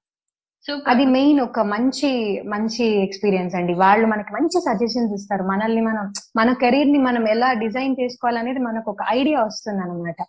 అది 0.88 1.04
మెయిన్ 1.06 1.40
ఒక 1.40 1.60
మంచి 1.60 2.10
మంచి 2.46 2.84
ఎక్స్పీరియన్స్ 3.02 3.54
అండి. 3.54 3.74
వాళ్ళు 3.74 4.06
మనకి 4.06 4.32
మంచి 4.32 4.60
సజెషన్స్ 4.60 5.12
ఇస్తారు. 5.14 5.42
మనల్ని 5.42 5.80
మనం 5.80 6.12
మన 6.36 6.52
కెరీర్ని 6.52 6.98
మనం 6.98 7.28
ఎలా 7.28 7.52
డిజైన్ 7.52 7.96
చేసుకోవాలనేది 8.00 8.58
మనకు 8.58 8.90
ఒక 8.90 9.02
ఐడియా 9.10 9.40
వస్తుంది 9.42 9.82
అనమాట. 9.82 10.20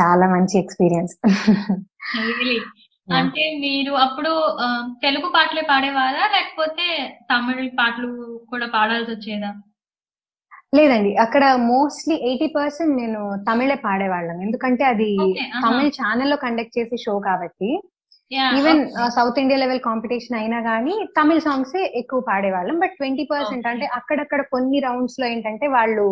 చాలా 0.00 0.26
మంచి 0.34 0.58
ఎక్స్పీరియన్స్. 0.58 1.14
అంటే 3.12 3.44
మీరు 3.60 3.92
అప్పుడు 3.92 4.32
తెలుగు 5.02 5.28
పాటలే 5.36 5.62
పాడేవారా? 5.70 6.24
లేకపోతే 6.36 7.18
తమిళ 7.30 7.68
పాటలు 7.68 8.40
కూడా 8.50 8.66
పాడాల్సి 8.66 9.10
వచ్చేదా? 9.12 9.54
లేదండి. 10.74 11.16
అక్కడ 11.16 11.44
మోస్ట్లీ 11.54 12.14
ఎయిటీ 12.14 12.46
పర్సెంట్ 12.56 12.96
నేను 12.96 13.44
తమిళే 13.50 13.74
పాడేవాళ్ళం. 13.74 14.42
ఎందుకంటే 14.42 14.84
అది. 14.84 15.10
తమిళ్ 15.66 15.88
ఛానల్లో 15.88 16.36
కండక్ట్ 16.36 16.78
చేసే 16.78 16.96
షో 16.96 17.18
కాబట్టి. 17.18 17.70
Even. 18.58 18.82
South 19.14 19.38
India 19.42 19.58
level 19.62 19.80
competition 19.86 20.36
అయినా 20.40 20.58
కానీ 20.66 20.94
తమిళ 21.16 21.38
సాంగ్స్ 21.46 21.78
ఎక్కువ 22.00 22.20
పాడేవాళ్ళం 22.28 22.76
బట్ 22.82 22.94
ట్వంటీ 22.98 23.24
పర్సెంట్. 23.32 23.66
అంటే 23.70 23.86
అక్కడక్కడ 23.98 24.40
కొన్ని 24.52 24.80
రౌండ్స్లో 24.86 25.26
ఏంటంటే 25.32 25.68
వాళ్ళు 25.76 26.04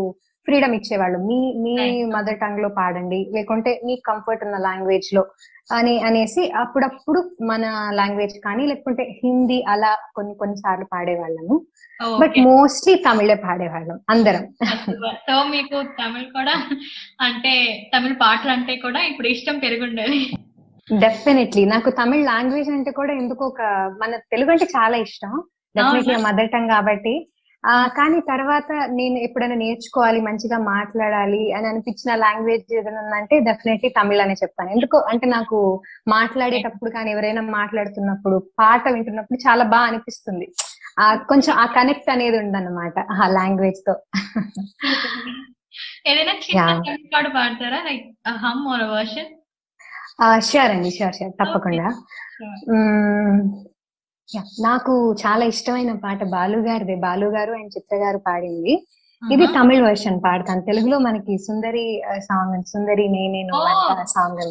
ఫ్రీడమ్ 0.48 0.74
ఇచ్చేవాళ్ళు 0.76 1.18
మీ 1.28 1.38
మీ. 1.64 1.74
మదర్ 2.14 2.38
టంగ్లో 2.42 2.68
పాడండి 2.78 3.20
లేకుంటే 3.37 3.72
మీ 3.87 3.94
కంఫర్ట్ 4.09 4.44
ఉన్న 4.46 4.59
లాంగ్వేజ్లో 4.66 5.22
అని 5.68 5.94
అనేసి 6.09 6.42
అప్పుడప్పుడు 6.62 7.20
మన 7.50 7.64
లాంగ్వేజ్ 7.98 8.37
కానీ 8.46 8.64
లేకుంటే 8.70 9.04
హిందీ 9.18 9.59
అలా 9.72 9.90
కొన్ని 10.16 10.35
కొన్ని 10.35 10.57
సార్లు 10.57 10.87
పాడేవాళ్ళము 10.94 11.57
బట్. 12.20 12.37
మోస్ట్లీ 12.46 12.94
తమిళే 13.07 13.37
పాడేవాళ్ళం 13.46 13.98
అందరం 14.14 14.44
సో 15.26 15.37
మీకు 15.54 15.76
తమిళ్ 16.00 16.28
కూడా 16.38 16.57
అంటే 17.28 17.54
తమిళ 17.94 18.14
పాటలు 18.24 18.52
అంటే 18.57 18.76
కూడా 18.87 19.02
ఇప్పుడు 19.12 19.28
ఇష్టం 19.28 19.59
పెరుగుండేది 19.59 20.20
డెఫినెట్లీ 20.90 21.64
నాకు 21.64 21.90
తమిళ్ 21.90 22.24
లాంగ్వేజ్ 22.24 22.70
అంటే 22.70 22.90
కూడా 22.90 23.12
ఎందుకో 23.12 23.46
ఒక 23.46 23.62
మన 24.01 24.16
తెలుగు 24.16 24.51
అంటే 24.51 24.64
చాలా 24.64 24.96
ఇష్టం. 24.96 25.42
డెఫినెట్లీ? 25.74 26.14
మదర్ 26.16 26.48
టంగ్ 26.48 26.68
కాబట్టి. 26.68 27.29
ఆ 27.64 27.87
కానీ 27.87 28.20
తర్వాత 28.20 28.72
నేను 28.72 29.18
ఎప్పుడైనా 29.18 29.55
నేర్చుకోవాలి 29.55 30.20
మంచిగా 30.20 30.59
మాట్లాడాలి 30.59 31.53
అని 31.53 31.66
అనిపించిన 31.66 32.14
లాంగ్వేజ్ 32.14 32.74
ఏదైనా 32.74 33.01
ఉందంటే 33.01 33.40
డెఫినెట్లీ 33.40 33.88
తమిళ్ 33.88 34.20
అనే 34.20 34.33
చెప్తాను. 34.33 34.70
ఎందుకో 34.70 34.98
అంటే 34.98 35.27
నాకు 35.27 35.83
మాట్లాడేటప్పుడు 36.09 36.90
కానీ 36.90 37.11
ఎవరైనా 37.11 37.40
మాట్లాడుతున్నప్పుడు 37.40 38.38
పాట 38.38 38.88
వింటున్నప్పుడు 38.88 39.38
చాలా 39.48 39.64
బాగా 39.64 39.85
అనిపిస్తుంది. 39.85 40.48
ఆ 40.98 41.14
కొంచెం 41.14 41.55
ఆ 41.55 41.66
కనెక్ట్ 41.66 42.11
అనేది 42.11 42.38
ఉందన్నమాట 42.38 42.98
ఆ 42.98 43.29
లాంగ్వేజ్తో. 43.29 43.94
ఏదైనా 46.07 46.33
చిన్న 46.33 47.29
పాడతారా? 47.37 47.83
Like 47.85 48.07
hum 48.29 48.68
or 48.68 48.83
version 48.83 49.38
sure 50.38 50.70
అండి 50.70 50.90
షూర్ 50.90 51.14
షూర్ 51.14 51.33
తప్పకుండా. 51.33 51.88
నాకు 54.61 54.94
చాలా 55.12 55.44
ఇష్టమైన 55.44 55.92
పాట 56.04 56.24
బాలు 56.24 56.59
గారిదే. 56.59 56.94
బాలు 56.94 57.26
గారు 57.26 57.52
అండ్ 57.52 57.72
చిత్ర 57.76 57.96
గారు 57.96 58.18
పాడింది. 58.18 58.87
ఇది 59.33 59.46
తమిళ్ 59.46 59.83
వర్షన్ 59.83 60.20
పాడతాను. 60.24 60.61
తెలుగులో 60.61 60.98
మనకి 60.98 61.38
సుందరి 61.38 62.02
సాంగ్ 62.18 62.62
సుందరి 62.62 63.09
నేనేను. 63.09 63.54
సాంగ్ 64.04 64.42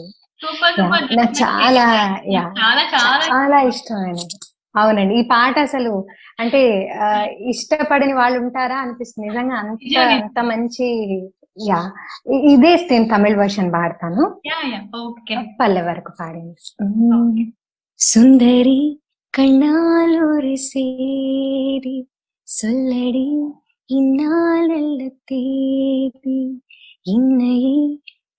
నాకు 1.17 1.35
చాలా 1.43 1.85
yeah, 2.27 2.49
చాలా 3.29 3.61
ఇష్టమైనది. 3.61 4.35
అవునండి. 4.75 5.15
ఈ 5.15 5.21
పాట 5.21 5.59
అసలు 5.59 6.07
అంటే 6.39 6.59
ఇష్టపడని 7.39 8.13
వాళ్ళు 8.13 8.39
ఉంటారా 8.39 8.77
అనిపిస్తుంది. 8.77 9.29
నిజంగా 9.29 9.55
అంత. 9.55 9.79
అంత 9.99 10.39
మంచి 10.39 10.87
యా 11.62 11.80
ఇదే 12.50 12.72
నేను 12.84 13.06
తమిళ్ 13.10 13.36
వర్షన్ 13.36 13.70
పాడతాను 13.74 14.22
యా 14.48 14.58
యా 14.72 14.80
ఓకే 15.00 15.36
పల్లె 15.58 15.82
వరకు 15.88 16.12
పాడింది 16.20 17.44
சுந்தரி 18.00 18.80
கண்ணால் 19.34 20.16
ஒரு 20.26 20.54
சேரி 20.64 21.96
சொல்லடி 22.48 23.28
இந்நாள் 23.90 24.72
அல்ல 24.74 25.00
தேதி 25.30 26.40
இன்னையே 27.06 27.76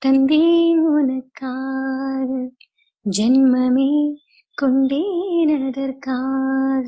தந்தேன் 0.01 0.83
உனக்காக 0.91 2.29
ஜென்மமே 3.05 3.91
கொண்டேன் 4.57 5.53
அதற்காக 5.59 6.87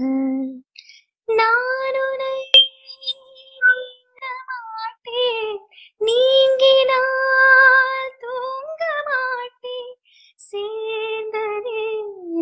நான் 1.30 1.98
உன்னை 2.04 2.36
நீங்க 3.68 4.22
மாட்டேன் 4.50 5.56
நீங்கினால் 6.01 7.07
தூங்க 8.21 8.83
மாட்டேன். 9.07 9.93
சேர்ந்ததே 10.39 11.83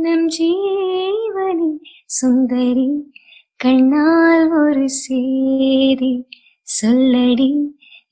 நம் 0.01 0.29
ஜீவனி 0.29 1.71
சுந்தரி 2.07 2.89
கண்ணால் 3.57 4.53
ஒரு 4.53 4.89
சேரி 4.89 6.13
சொல்லடி 6.67 7.51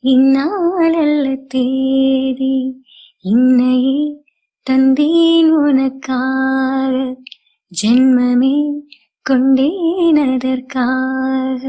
இந்நாளல்ல 0.05 1.47
தேதி. 1.47 2.57
இன்னையே 3.25 3.99
தந்தேன் 4.67 5.51
உனக்காக 5.51 6.95
ஜென்மமே 7.71 8.57
கொண்டேன் 9.27 10.17
அதற்காக. 10.27 11.63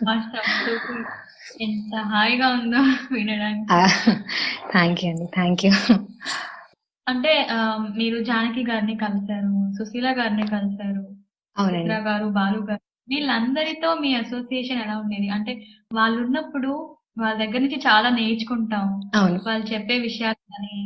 ఎంత 1.66 1.94
హాయిగా 2.12 2.48
ఉందో 2.48 2.80
వినడానికి. 3.12 3.68
థ్యాంక్ 4.72 5.00
యూ 5.04 5.10
అండి 5.12 5.26
థ్యాంక్ 5.34 5.64
యూ 5.66 5.72
అంటే 7.06 7.32
మీరు 7.98 8.18
జానకి 8.24 8.62
గారిని 8.64 8.94
కలిశారు 8.96 9.52
సుశీల 9.78 10.08
గారిని 10.20 10.46
కలిశారు 10.46 11.04
చిత్ర 11.56 11.96
గారు 12.06 12.26
బాలు 12.38 12.60
గారు 12.70 12.82
వీళ్ళందరితో 13.08 13.88
మీ 13.94 14.10
అసోసియేషన్ 14.14 14.82
ఎలా 14.82 14.94
ఉండేది? 14.98 15.28
అంటే 15.28 15.52
వాళ్ళు 15.92 16.18
ఉన్నప్పుడు 16.26 16.70
వాళ్ళ 17.18 17.34
దగ్గర 17.38 17.58
నుంచి 17.58 17.80
చాలా 17.86 18.08
నేర్చుకుంటాం. 18.10 18.86
అవును. 19.14 19.38
వాళ్ళు 19.46 19.66
చెప్పే 19.72 19.96
విషయాలు 19.98 20.40
కానీ 20.52 20.76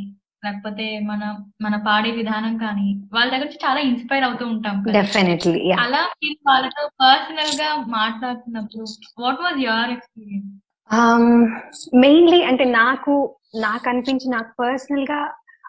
లేకపోతే 0.43 0.85
మన 1.05 1.21
మన 1.61 1.75
పాడే 1.85 2.11
విధానం 2.11 2.53
కానీ 2.57 2.87
వాళ్ళ 3.13 3.27
దగ్గర 3.31 3.45
నుంచి 3.45 3.63
చాలా 3.65 3.79
ఇన్స్పైర్ 3.81 4.23
అవుతూ 4.23 4.45
ఉంటాం 4.45 4.77
డెఫినెట్లీ 4.91 5.61
అలా 5.79 6.01
మీరు 6.21 6.39
వాళ్ళతో 6.49 6.85
పర్సనల్గా 7.01 7.69
మాట్లాడుతున్నప్పుడు 7.95 8.85
what 9.19 9.41
was 9.41 9.59
your 9.59 9.91
experience 9.91 10.47
mainly 11.97 12.39
అంటే 12.43 12.65
నాకు 12.73 13.15
నాకు 13.61 13.85
అనిపించి 13.89 14.27
నాకు 14.29 14.51
పర్సనల్గా 14.61 15.19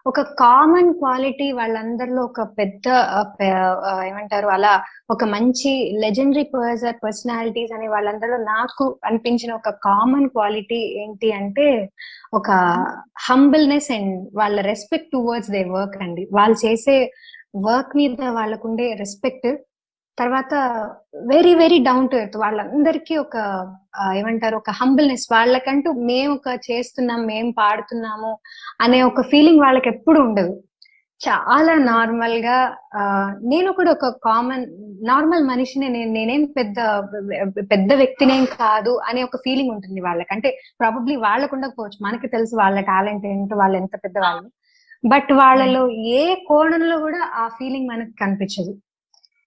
ఒక 0.07 0.21
కామన్ 0.39 0.91
క్వాలిటీ 0.95 1.53
వాళ్ళందరిలో 1.53 2.21
ఒక 2.23 2.43
పెద్ద 2.59 2.87
ఏమంటారు 4.09 4.49
అలా 4.49 4.73
ఒక 5.11 5.25
మంచి 5.35 5.71
లెజెండరీ 6.05 6.45
పర్సర్ 6.55 6.97
పర్సనాలిటీస్ 7.05 7.73
అనే 7.73 7.89
వాళ్ళందరిలో 7.89 8.39
నాకు 8.53 8.85
అనిపించిన 9.05 9.53
ఒక 9.53 9.71
కామన్ 9.89 10.29
క్వాలిటీ 10.29 10.81
ఏంటి 11.03 11.31
అంటే 11.33 11.69
ఒక 12.35 12.51
హంబుల్నెస్ 13.29 13.91
అండ్ 13.93 14.15
వాళ్ళ 14.35 14.61
రెస్పెక్ట్ 14.71 15.13
టువర్డ్స్ 15.13 15.51
దే 15.51 15.63
వర్క్ 15.77 15.99
అండి. 16.03 16.25
వాళ్ళు 16.39 16.57
చేసే 16.67 16.97
వర్క్ 17.69 17.93
మీద 17.97 18.23
వాళ్ళకుండే 18.39 18.87
రెస్పెక్ట్ 19.03 19.49
తర్వాత 20.19 20.55
very 21.33 21.53
very 21.55 21.79
down 21.79 22.09
to 22.09 22.17
earth 22.17 22.37
వాళ్ళందరికీ 22.37 23.15
ఒక 23.17 23.37
ఏమంటారు 24.19 24.57
ఒక 24.57 24.71
హంబుల్నెస్ 24.71 25.27
వాళ్ళకంటూ 25.33 25.91
మేము 26.11 26.33
ఒక 26.35 26.49
చేస్తున్నాం 26.69 27.21
మేం 27.27 27.47
పాడుతున్నాము 27.51 28.33
అనే 28.81 28.99
ఒక 29.03 29.23
ఫీలింగ్ 29.31 29.63
వాళ్ళకి 29.65 29.89
ఎప్పుడు 29.89 30.21
ఉండదు. 30.21 30.53
చాలా 31.21 31.75
నార్మల్గా 31.93 32.59
నేను 33.53 33.71
కూడా 33.79 33.91
ఒక 33.97 34.09
కామన్ 34.29 34.65
నార్మల్ 35.03 35.45
మనిషిని 35.51 35.89
నేను 35.89 36.13
నేనేం 36.13 36.45
పెద్ద 36.59 36.79
పెద్ద 37.73 37.91
వ్యక్తినేం 37.93 38.45
కాదు 38.61 38.93
అనే 39.09 39.23
ఒక 39.23 39.39
ఫీలింగ్ 39.47 39.73
ఉంటుంది 39.75 40.01
వాళ్ళకి. 40.01 40.31
అంటే 40.35 40.51
ప్రాబబ్లీ 40.81 41.17
వాళ్ళకు 41.27 41.55
ఉండకపోవచ్చు. 41.57 41.99
మనకి 42.07 42.29
తెలుసు 42.29 42.55
వాళ్ళ 42.63 42.81
టాలెంట్ 42.93 43.27
ఏంటో 43.33 43.57
వాళ్ళు 43.57 43.79
ఎంత 43.83 43.95
పెద్ద 44.05 44.19
వాళ్ళు 44.27 44.49
బట్ 45.05 45.33
వాళ్ళలో 45.33 45.83
ఏ 46.19 46.23
కోణంలో 46.49 46.97
కూడా 46.99 47.21
ఆ 47.43 47.45
ఫీలింగ్ 47.59 47.89
మనకి 47.89 48.15
కనిపించదు. 48.23 48.73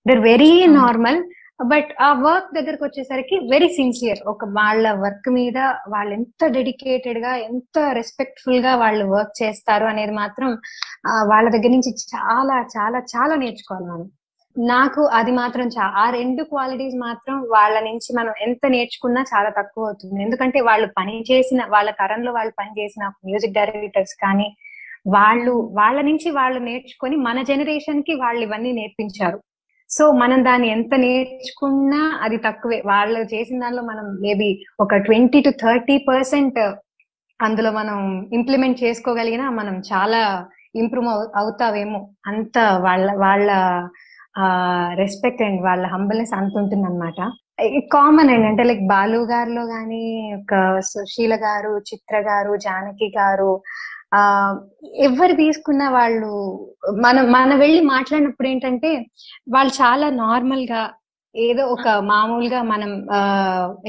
దర్ 0.07 0.19
వెరీ 0.19 0.65
నార్మల్ 0.67 1.23
బట్ 1.65 1.89
ఆ 2.01 2.13
వర్క్ 2.13 2.61
దగ్గరకు 2.61 2.85
వచ్చేసరికి 2.85 3.35
వెరీ 3.51 3.67
సిన్సియర్ 3.67 4.17
ఒక 4.27 4.45
వాళ్ళ 4.45 4.91
వర్క్ 4.91 5.29
మీద 5.29 5.57
వాళ్ళు 5.89 6.13
ఎంత 6.13 6.47
డెడికేటెడ్గా 6.47 7.35
ఎంత 7.35 7.79
రెస్పెక్ట్ఫుల్గా 7.91 8.75
వాళ్ళు 8.75 9.05
వర్క్ 9.05 9.43
చేస్తారు 9.43 9.85
అనేది 9.85 10.11
మాత్రం 10.11 10.49
వాళ్ళ 11.27 11.49
దగ్గర 11.49 11.67
నుంచి 11.67 11.91
చాలా 11.91 12.65
చాలా 12.77 12.99
చాలా 12.99 13.35
నేర్చుకోవాలి 13.35 13.85
మనం. 13.85 14.09
నాకు 14.57 15.01
అది 15.05 15.31
మాత్రం 15.31 15.67
చా- 15.67 15.93
ఆ 15.95 16.09
రెండు 16.09 16.43
క్వాలిటీస్ 16.43 16.95
మాత్రం 16.95 17.37
వాళ్ళ 17.39 17.79
నుంచి 17.79 18.15
మనం 18.17 18.33
ఎంత 18.41 18.67
నేర్చుకున్నా 18.67 19.21
చాలా 19.35 19.49
తక్కువ 19.49 19.85
అవుతుంది. 19.85 20.23
ఎందుకంటే 20.23 20.61
వాళ్ళు 20.61 20.87
పని 20.97 21.23
చేసిన 21.31 21.65
వాళ్ళ 21.69 21.91
తరంలో 21.91 22.31
వాళ్ళు 22.31 22.53
పని 22.59 22.81
చేసిన 22.81 23.07
మ్యూజిక్ 23.25 23.53
డైరెక్టర్స్ 23.53 24.15
కానీ 24.21 24.49
వాళ్ళు 25.07 25.51
వాళ్ళ 25.51 26.01
నుంచి 26.01 26.31
వాళ్ళు 26.31 26.59
నేర్చుకొని 26.59 27.15
మన 27.15 27.41
జనరేషన్కి 27.41 28.13
వాళ్ళు 28.13 28.41
ఇవన్నీ 28.41 28.71
నేర్పించారు. 28.71 29.39
సో 29.89 30.03
మనం 30.21 30.39
దాన్ని 30.45 30.67
ఎంత 30.75 30.93
నేర్చుకున్నా 31.03 32.01
అది 32.25 32.37
తక్కువే. 32.45 32.79
వాళ్ళు 32.91 33.19
చేసిన 33.33 33.59
దానిలో 33.63 33.83
మనం 33.91 34.05
మేబీ 34.25 34.49
ఒక 34.83 34.95
ట్వంటీ 35.07 35.39
టు 35.47 35.51
థర్టీ 35.63 35.97
పర్సెంట్ 36.09 36.59
అందులో 37.39 37.69
మనం 37.71 37.97
ఇంప్లిమెంట్ 38.37 38.83
చేసుకోగలిగినా 38.83 39.45
మనం 39.59 39.75
చాలా 39.91 40.21
ఇంప్రూవ్ 40.81 41.07
అవుతావేమో. 41.41 42.01
అంత 42.31 42.57
వాళ్ళ 42.85 43.07
వాళ్ళ 43.23 43.49
ఆ 44.37 44.45
రెస్పెక్ట్ 45.01 45.41
అండ్ 45.47 45.59
వాళ్ళ 45.67 45.83
హంబల్నెస్ 45.93 46.35
అంత 46.39 46.53
ఉంటుంది 46.61 46.85
అనమాట 46.89 47.19
కామన్ 47.95 48.29
అండి 48.33 48.47
అంటే 48.49 48.63
లైక్ 48.69 48.85
బాలు 48.91 49.19
గారిలో 49.31 49.63
గాని 49.73 50.03
ఒక 50.37 50.53
సుశీల 50.91 51.33
గారు 51.43 51.73
చిత్ర 51.89 52.15
గారు 52.29 52.53
జానకి 52.65 53.07
గారు 53.17 53.51
ఆ 54.13 54.21
ఎవరు 55.07 55.33
తీసుకున్న 55.35 55.83
వాళ్ళు 55.89 56.31
మనం 57.05 57.25
మనం 57.31 57.55
వెళ్ళి 57.59 57.81
మాట్లాడినప్పుడు 57.95 58.47
ఏంటంటే 58.47 58.91
వాళ్ళు 59.55 59.73
చాలా 59.81 60.09
నార్మల్గా 60.23 60.81
ఏదో 61.35 61.63
ఒక 61.75 61.87
మామూలుగా 62.09 62.59
మనం 62.71 62.89
ఆ 63.11 63.19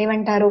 ఏమంటారు 0.02 0.46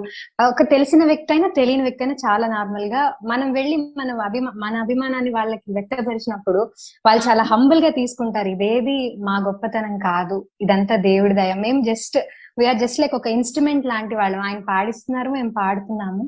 ఒక 0.51 0.63
తెలిసిన 0.73 1.01
వ్యక్తి 1.05 1.31
అయినా 1.33 1.47
తెలియని 1.57 1.83
వ్యక్తి 1.83 2.03
అయినా 2.03 2.15
చాలా 2.25 2.47
నార్మల్గా 2.47 3.01
మనం 3.31 3.47
వెళ్ళి 3.53 3.77
మన 3.99 4.12
అభిమా 4.27 4.51
మన 4.65 4.73
అభిమానాన్ని 4.86 5.31
వాళ్ళకి 5.38 5.67
వ్యక్తపరిచినప్పుడు 5.77 6.62
వాళ్ళు 7.07 7.23
చాలా 7.29 7.45
హంబుల్గా 7.51 7.91
తీసుకుంటారు 7.99 8.51
ఇదేది 8.55 8.97
మా 9.29 9.36
గొప్పతనం 9.47 9.95
కాదు 10.09 10.38
ఇదంతా 10.65 10.97
దేవుడి 11.09 11.36
దయ. 11.41 11.53
మేము 11.65 11.81
just 11.91 12.17
we are 12.59 12.79
just 12.83 13.01
like 13.03 13.15
ఒక 13.19 13.27
ఇన్స్ట్రుమెంట్ 13.38 13.86
లాంటి 13.93 14.15
వాళ్ళం. 14.21 14.41
ఆయన 14.47 14.62
పాడిస్తున్నారు 14.71 15.29
మేము 15.38 15.51
పాడుతున్నాము. 15.62 16.23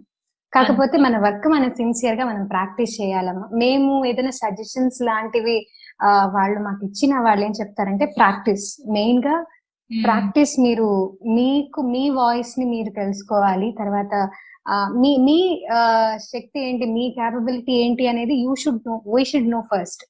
కాకపోతే 0.56 0.96
మన 1.06 1.16
వర్క్ 1.26 1.48
మనం 1.56 1.70
సిన్సియర్గా 1.80 2.26
మనం 2.32 2.44
ప్రాక్టీస్ 2.54 2.94
చేయాలమ్మా. 3.02 3.46
మేము 3.64 3.92
ఏదైనా 4.10 4.34
సజెషన్స్ 4.44 5.00
లాంటివి 5.10 5.58
వాళ్ళు 6.36 6.60
మాకు 6.68 6.82
ఇచ్చిన 6.88 7.20
వాళ్ళు 7.26 7.44
ఏం 7.48 7.54
చెప్తారంటే 7.60 8.06
ప్రాక్టీస్. 8.20 8.66
మెయిన్గా 8.98 9.36
ప్రాక్టీస్ 9.90 10.54
మీరు 10.66 10.88
మీకు 11.38 11.80
మీ 11.94 12.04
వాయిస్ని 12.20 12.66
మీరు 12.74 12.92
తెలుసుకోవాలి. 13.02 13.68
తర్వాత 13.80 14.14
మీ 15.02 15.12
మీ 15.26 15.38
శక్తి 16.32 16.60
ఏంటి 16.68 16.86
మీ 16.98 17.04
క్యాపబిలిటీ 17.18 17.74
ఏంటి 17.84 18.04
అనేది 18.12 18.36
you 18.44 18.54
should 18.62 18.86
know 18.90 18.96
we 19.16 19.24
should 19.32 19.52
know 19.56 19.60
first 19.72 20.04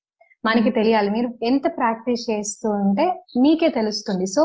మనకి. 0.48 0.72
తెలియాలి. 0.78 1.10
మీరు 1.18 1.30
ఎంత 1.50 1.66
ప్రాక్టీస్ 1.80 2.24
చేస్తూ 2.32 2.70
ఉంటే 2.84 3.06
మీకే 3.44 3.70
తెలుస్తుంది. 3.80 4.26
So 4.36 4.44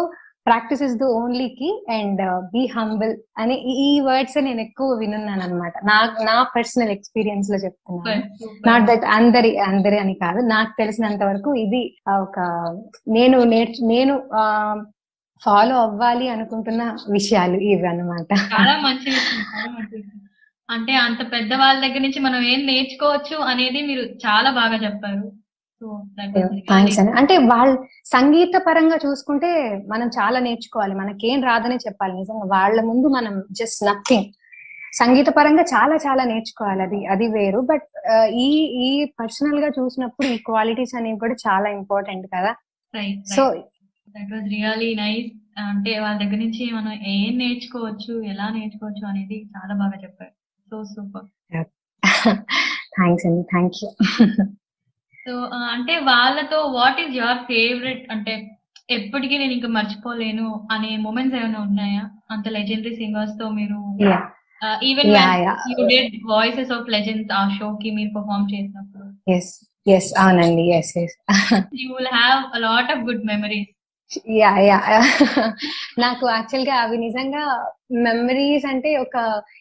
practice 0.50 0.82
is 0.82 0.96
the 0.96 1.02
only 1.02 1.48
key 1.48 1.84
and 1.90 2.22
be 2.52 2.66
humble 2.66 3.14
అని 3.38 3.54
ఈ- 3.54 4.00
వర్డ్స్ 4.00 4.38
నేను 4.42 4.60
ఎక్కువ 4.60 4.96
వినున్నాను 4.98 5.42
అనమాట 5.42 5.72
నా 5.84 6.16
నా 6.24 6.42
పర్సనల్ 6.56 6.88
ఎక్స్పీరియన్స్లో 6.88 7.56
చెప్తున్నాను. 7.56 8.22
నాట్ 8.68 8.84
దట్ 8.84 9.04
అందరి 9.04 9.58
అందరి 9.58 9.98
అని 9.98 10.14
కాదు. 10.14 10.40
నాకు 10.46 10.72
తెలిసినంత 10.78 11.22
వరకు 11.22 11.54
ఇది 11.54 11.82
ఒక 12.08 12.38
నేను 13.08 13.44
నేర్చు 13.44 13.86
నేను 13.86 14.14
ఫాలో 15.42 15.76
అవ్వాలి 15.82 16.28
అనుకుంటున్న 16.28 16.96
విషయాలు 17.10 17.56
ఇవి 17.56 17.88
అన్నమాట. 17.88 18.26
చాలా 18.52 18.78
మంచి 18.78 19.14
అంటే 20.70 20.94
అంత 20.94 21.32
పెద్ద 21.32 21.54
వాళ్ళ 21.54 21.80
దగ్గర 21.80 21.98
నుంచి 21.98 22.20
మనం 22.20 22.42
ఏం 22.42 22.66
నేర్చుకోవచ్చు 22.66 23.36
అనేది 23.36 23.86
మీరు 23.86 24.00
చాలా 24.00 24.50
బాగా 24.50 24.76
చెప్పారు. 24.84 25.32
థ్యాంక్స్ 26.70 26.98
అండి. 27.00 27.12
అంటే 27.12 27.38
వాళ్ళ 27.52 27.72
సంగీత 28.06 28.54
పరంగా 28.66 28.96
చూసుకుంటే 29.06 29.50
మనం 29.88 30.08
చాలా 30.18 30.38
నేర్చుకోవాలి. 30.38 30.94
మనకేం 30.94 31.42
రాదనే 31.42 31.76
చెప్పాలి. 31.76 32.14
నిజంగా 32.14 32.46
వాళ్ళ 32.56 32.80
ముందు 32.80 33.08
మనం 33.08 33.34
జస్ట్ 33.52 33.84
నథింగ్ 33.84 34.28
సంగీత 34.92 35.28
పరంగా 35.28 35.62
చాలా 35.74 35.96
చాలా 35.96 36.24
నేర్చుకోవాలి. 36.24 36.82
అది 36.82 37.06
అది 37.06 37.28
వేరు. 37.28 37.60
బట్ 37.72 37.86
ఈ 38.44 38.48
ఈ 38.86 38.90
పర్సనల్గా 39.20 39.70
చూసినప్పుడు 39.78 40.28
ఈ 40.28 40.38
క్వాలిటీస్ 40.38 40.94
అనేవి 40.94 41.18
కూడా 41.18 41.36
చాలా 41.46 41.68
ఇంపార్టెంట్ 41.70 42.26
కదా. 42.36 42.52
So 43.34 43.44
that 44.08 44.32
was 44.32 44.48
really 44.56 44.94
nice 44.94 45.28
అంటే 45.70 45.98
వాళ్ళ 45.98 46.16
దగ్గర 46.18 46.36
నుంచి 46.36 46.64
మనం 46.72 46.92
ఏం 47.16 47.38
నేర్చుకోవచ్చు 47.38 48.22
ఎలా 48.32 48.48
నేర్చుకోవచ్చు 48.50 49.04
అనేది 49.06 49.38
చాలా 49.56 49.74
బాగా 49.74 49.98
చెప్పారు. 50.04 50.32
సో 50.70 50.84
సూపర్ 50.84 51.28
థ్యాంక్స్ 52.96 53.26
అండి. 53.26 53.42
థ్యాంక్ 53.54 53.78
యూ 53.82 53.90
సో 55.30 55.36
అంటే 55.72 55.98
వాళ్ళతో 55.98 56.58
వాట్ 56.60 57.00
ఈస్ 57.00 57.16
యువర్ 57.16 57.38
ఫేవరెట్ 57.38 58.04
అంటే 58.10 58.32
ఎప్పటికీ 58.90 59.38
నేను 59.38 59.52
ఇంకా 59.52 59.68
మర్చిపోలేను 59.68 60.68
అనే 60.70 60.96
మూమెంట్స్ 60.96 61.36
ఏమైనా 61.40 61.60
ఉన్నాయా? 61.60 62.10
అంత 62.30 62.48
లెజెండరీ 62.48 62.94
సింగర్స్తో 62.94 63.50
మీరు 63.50 63.78
even. 64.82 65.10
You 65.70 65.86
did 65.86 66.14
voices 66.24 66.72
of 66.72 66.90
legends 66.90 67.32
ఆ 67.32 67.48
షో 67.48 67.78
కి 67.82 67.90
మీరు 67.90 68.10
పర్ఫామ్ 68.16 68.54
చేసినప్పుడు. 68.54 69.30
ఎస్ 69.30 69.52
ఎస్ 69.88 70.18
అవునండి. 70.18 70.72
Yes 70.78 70.98
yes 70.98 71.16
you 71.82 71.94
will 71.94 72.12
have 72.14 72.40
a 72.56 72.58
lot 72.58 72.90
of 72.90 72.98
good 72.98 73.24
memories 73.24 73.70
yeah 74.36 74.48
yeah 74.60 74.78
నాకు 76.02 76.24
యాక్చువల్గా 76.28 76.76
అవి 76.82 76.96
నిజంగా 77.04 77.42
మెమరీస్ 78.04 78.64
అంటే 78.70 78.90
ఒక 78.96 79.16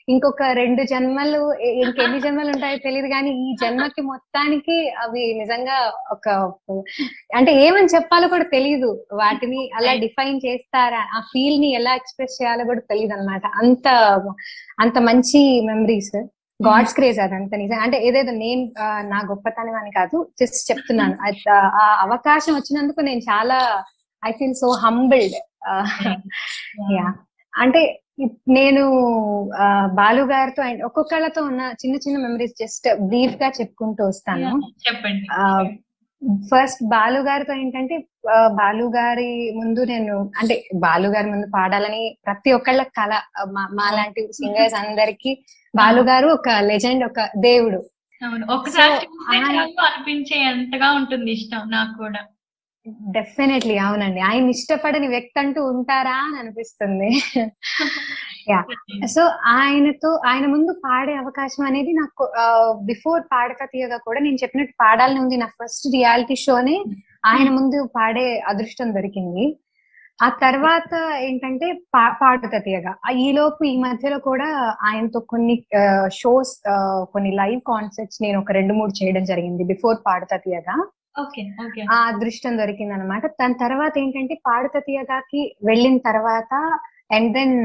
ఇంకొక 0.07 0.43
రెండు 0.59 0.83
జన్మలు 0.91 1.41
ఇంకెన్ని 1.81 2.19
జన్మలు 2.19 2.49
ఉంటాయో 2.53 2.77
తెలియదు 2.85 3.09
కానీ 3.13 3.31
ఈ 3.43 3.49
జన్మకి 3.61 4.01
మొత్తానికి 4.09 4.77
అవి 5.03 5.23
నిజంగా 5.41 5.77
ఒక 6.15 6.25
అంటే 7.35 7.53
ఏమని 7.65 7.93
చెప్పాలో 7.95 8.29
కూడా 8.29 8.47
తెలియదు 8.55 8.89
వాటిని 9.21 9.61
అలా 9.77 9.93
డిఫైన్ 10.05 10.39
చేస్తారా 10.47 11.03
ఆ 11.15 11.21
ఫీల్ని 11.31 11.69
ఎలా 11.79 11.93
ఎక్స్ప్రెస్ 11.93 12.39
చేయాలో 12.39 12.65
కూడా 12.71 12.83
తెలియదు 12.91 13.15
అనమాట 13.17 13.45
అంత 13.61 13.87
అంత 14.79 14.97
మంచి 15.09 15.41
మెమరీస్ 15.69 16.13
గాడ్స్ 16.59 16.95
క్రేజ్ 16.95 17.19
అదంత 17.23 17.53
నిజం. 17.55 17.77
అంటే 17.83 17.97
ఏదేదో 18.07 18.31
నేను 18.41 18.63
నా 19.11 19.19
గొప్పతనం 19.29 19.75
అని 19.81 19.91
కాదు 19.91 20.17
జస్ట్ 20.41 20.59
చెప్తున్నాను. 20.69 21.15
ఆ 21.79 21.85
అవకాశం 22.05 22.53
వచ్చినందుకు 22.55 23.01
నేను 23.01 23.21
చాలా 23.29 23.59
I 24.23 24.31
feel 24.31 24.53
so 24.53 24.69
humbled 24.83 25.37
yeah 26.93 27.07
అంటే 27.53 27.81
నేను 28.49 28.83
బాలు 29.93 30.21
గారితో 30.23 30.63
అండ్ 30.63 30.83
ఒక్కొక్కళ్ళతో 30.83 31.43
ఉన్న 31.43 31.61
చిన్న 31.61 31.95
చిన్న 31.95 32.27
మెమరీస్ 32.27 32.53
జస్ట్ 32.59 33.01
బ్రీఫ్గా 33.01 33.51
చెప్పుకుంటూ 33.59 34.07
వస్తాను. 34.07 34.49
చెప్పండి. 34.87 35.25
ఫస్ట్ 36.47 36.83
బాలు 36.83 37.19
గారితో 37.19 37.53
ఏంటంటే 37.53 37.97
బాలు 38.53 38.83
గారి 38.95 39.51
ముందు 39.55 39.83
నేను 39.83 40.31
అంటే 40.37 40.63
బాలు 40.75 41.07
గారి 41.07 41.29
ముందు 41.29 41.47
పాడాలని 41.55 42.17
ప్రతి 42.25 42.51
ఒక్కళ్ళ 42.51 42.83
కళ 42.97 43.11
మా- 43.51 43.69
మాలాంటి 43.73 44.27
సింగర్స్ 44.33 44.75
అందరికి 44.75 45.31
బాలు 45.73 46.01
గారు 46.01 46.27
ఒక 46.27 46.49
లెజెండ్ 46.61 47.03
ఒక 47.03 47.19
దేవుడు. 47.37 47.79
ఒకసారి 48.51 48.93
అనిపించే 49.85 50.39
ఎంతగా 50.43 50.91
ఉంటుంది 50.91 51.31
ఇష్టం 51.31 51.69
నాకు 51.69 51.97
కూడా. 51.97 52.21
డెఫినెట్లీ 53.11 53.77
అవునండి. 53.77 54.19
ఆయన 54.19 54.49
ఇష్టపడని 54.49 55.07
వ్యక్తి 55.07 55.39
అంటూ 55.39 55.65
ఉంటారా 55.65 56.15
అని 56.15 56.39
అనిపిస్తుంది. 56.39 57.09
యా 58.49 58.59
సో 59.05 59.21
ఆయనతో 59.45 60.21
ఆయన 60.27 60.45
ముందు 60.45 60.81
పాడే 60.85 61.15
అవకాశం 61.15 61.65
అనేది 61.65 61.93
నాకు 61.93 62.31
బిఫోర్ 62.85 63.23
పాడక 63.23 63.63
తీయగా 63.63 63.97
కూడా 63.97 64.19
నేను 64.19 64.35
చెప్పినట్టు 64.35 64.73
పాడాలని 64.81 65.19
ఉంది 65.19 65.37
నా 65.37 65.45
ఫస్ట్ 65.45 65.87
రియాలిటీ 65.91 66.35
షోనే 66.35 66.83
ఆయన 67.25 67.49
ముందు 67.49 67.89
పాడే 67.95 68.39
అదృష్టం 68.47 68.95
దొరికింది. 68.95 69.59
ఆ 70.19 70.29
తర్వాత 70.29 70.93
ఏంటంటే 71.19 71.73
పా- 71.73 72.13
పాడుత 72.21 72.51
తీయగా. 72.65 72.95
ఆ 73.05 73.11
ఈలోపు 73.11 73.63
ఈ 73.63 73.77
మధ్యలో 73.77 74.19
కూడా 74.19 74.77
ఆయనతో 74.83 75.19
కొన్ని 75.19 75.55
షోస్ 76.13 76.53
కొన్ని 77.13 77.31
లైవ్ 77.31 77.61
కాన్సర్ట్స్ 77.67 78.19
నేను 78.21 78.39
ఒక 78.39 78.51
రెండు 78.51 78.73
మూడు 78.73 79.03
చేయడం 79.03 79.23
జరిగింది 79.23 79.63
బిఫోర్ 79.63 79.97
పాడుత 80.07 80.35
తీయగా. 80.35 80.75
ఆ 81.91 81.97
అదృష్టం 82.07 82.57
దొరికింది 82.57 82.93
అనమాట 82.93 83.25
దాని 83.39 83.53
తర్వాత 83.59 83.97
ఏంటంటే 83.97 84.33
పాడుత 84.45 84.77
తీయగాకి 84.79 85.41
వెళ్ళిన 85.63 85.97
తర్వాత 86.05 86.53
అండ్ 87.11 87.33
దెన్ 87.33 87.55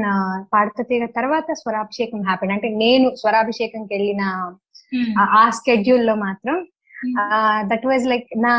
పాడుత 0.53 0.81
తీయగా 0.81 1.05
తర్వాత 1.15 1.51
స్వరాభిషేకం 1.53 2.21
హ్యాపెన్ 2.23 2.51
అంటే 2.51 2.69
నేను 2.75 3.15
స్వరాభిషేకంకి 3.15 3.93
వెళ్ళిన 3.93 4.23
ఆ- 5.35 5.49
స్కెడ్యూల్లో 5.49 6.15
మాత్రం 6.21 6.57
దట్ 7.67 7.85
వాజ్ 7.85 8.07
లైక్ 8.07 8.27
నా 8.37 8.53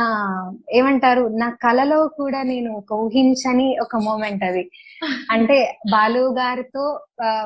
ఏమంటారు 0.73 1.29
నా 1.39 1.51
కలలో 1.63 2.09
కూడా 2.17 2.43
నేను 2.43 2.77
ఒక 2.77 2.93
ఊహించని 2.95 3.79
ఒక 3.81 3.97
మూమెంట్ 4.03 4.45
అది. 4.45 4.63
అంటే 5.31 5.57
బాలు 5.91 6.35
గారితో 6.35 6.85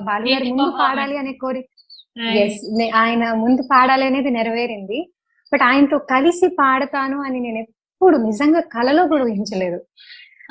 బాలు 0.03 0.25
గారి 0.31 0.51
ముందు 0.51 0.71
పాడాలి 0.81 1.19
అనే 1.19 1.33
కోరిక. 1.35 1.67
ఎస్ 2.39 2.59
ఆయన 2.95 3.33
ముందు 3.35 3.63
పాడాలి 3.73 4.07
అనేది 4.07 4.31
నెరవేరింది. 4.31 4.99
బట్ 5.53 5.63
ఆయనతో 5.63 5.99
కలిసి 5.99 6.49
పాడతాను 6.61 7.23
అని 7.23 7.41
నేను 7.41 7.59
ఎప్పుడు 7.59 8.17
నిజంగా 8.17 8.61
కలలో 8.61 9.03
కూడా 9.07 9.25
ఊహించలేదు. 9.25 9.79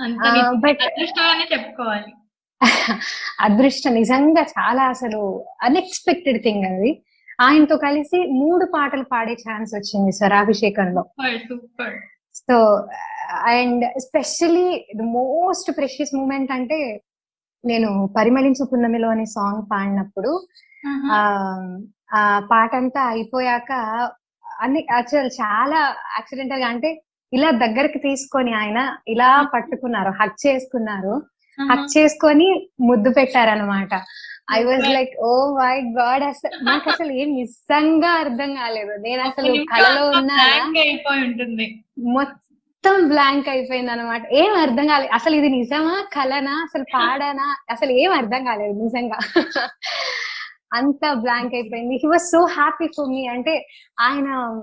అదృష్టమనే 0.01 1.45
చెప్పుకోవాలి. 1.53 2.11
అదృష్టం 3.39 3.93
నిజంగా 3.93 4.41
చాలా 4.41 4.83
అసలు 4.83 5.19
అన్ఎక్స్పెక్టెడ్ 5.61 6.43
థింగ్ 6.43 6.65
అది. 6.65 6.91
ఆయనతో 7.41 7.77
కలిసి 7.77 8.19
మూడు 8.31 8.65
పాటలు 8.65 9.03
పాడే 9.03 9.33
ఛాన్స్ 9.33 9.75
వచ్చింది 9.75 10.11
super 10.11 11.37
super. 11.47 11.95
So 12.35 12.57
and 13.47 13.85
especially 13.85 14.67
the 14.95 15.01
most 15.01 15.77
precious 15.77 16.15
moment 16.15 16.51
అంటే 16.51 16.79
నేను 17.65 18.09
పరిమళించు 18.17 18.63
పున్నమిలో 18.65 19.09
అనే 19.09 19.25
సాంగ్ 19.25 19.63
పాడినప్పుడు 19.71 20.31
ఆ 21.11 21.19
ఆ 22.13 22.21
పాట 22.51 22.75
అంతా 22.75 23.01
అయిపోయాక 23.07 23.71
అన్ని 24.63 24.81
యాక్చువల్ 24.95 25.29
చాలా 25.41 25.79
యాక్సిడెంటల్గా 26.17 26.69
అంటే 26.73 26.89
ఇలా 27.33 27.49
దగ్గరికి 27.63 27.99
తీసుకొని 28.07 28.51
ఆయన 28.61 28.79
ఇలా 29.13 29.29
పట్టుకున్నారు 29.53 30.11
హక్ 30.19 30.39
చేసుకున్నారు. 30.45 31.13
హక్ 31.57 31.87
చేసుకొని 31.95 32.47
ముద్దు 32.89 33.09
పెట్టారనమాట 33.17 33.93
I 34.57 34.59
was 34.67 34.85
like 34.95 35.13
oh 35.27 35.31
my 35.57 35.75
god 35.97 36.23
అసలు 36.29 36.55
నాకు 36.69 36.85
అసలు 36.93 37.11
ఏం 37.21 37.29
నిజంగా 37.41 38.11
అర్థం 38.23 38.51
కాలేదు. 38.61 38.93
నేను 39.07 39.21
అసలు 39.29 39.51
కళలో 39.73 40.03
ఉంటుంది. 41.25 41.65
మొత్తం 42.17 42.95
బ్లాంక్ 43.11 43.49
అయిపోయింది 43.53 43.91
అనమాట 43.95 44.23
ఏం 44.41 44.51
అర్థం 44.63 44.85
కాలేదు. 44.91 45.11
అసలు 45.17 45.35
ఇది 45.39 45.49
నిజమా? 45.59 45.95
కలనా? 46.17 46.55
అసలు 46.67 46.85
పాడానా? 46.95 47.47
అసలు 47.75 47.91
ఏం 48.03 48.11
అర్థం 48.19 48.41
కాలేదు 48.49 48.75
నిజంగా. 48.85 49.19
అంత 50.73 51.13
బ్లాంక్ 51.13 51.53
అయిపోయింది. 51.53 51.95
He 51.95 52.07
was 52.07 52.21
so 52.21 52.45
happy 52.45 52.87
for 52.87 53.09
me 53.09 53.27
అంటే 53.27 53.67
ఆయన 53.99 54.61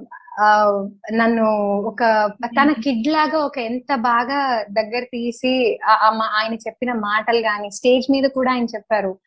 నన్ను 1.13 1.45
ఒక 1.81 2.31
తన 2.45 2.73
కిడ్ 2.73 3.09
లాగా 3.09 3.39
ఒక 3.39 3.59
ఎంత 3.59 3.95
బాగా 3.95 4.63
దగ్గర 4.63 5.05
తీసి 5.05 5.79
ఆయన 6.37 6.55
చెప్పిన 6.55 6.93
మాటలు 6.93 7.39
గాని 7.39 7.71
స్టేజ్ 7.71 8.11
మీద 8.11 8.25
కూడా 8.25 8.53
ఆయన 8.53 8.65
చెప్పారు. 8.65 9.19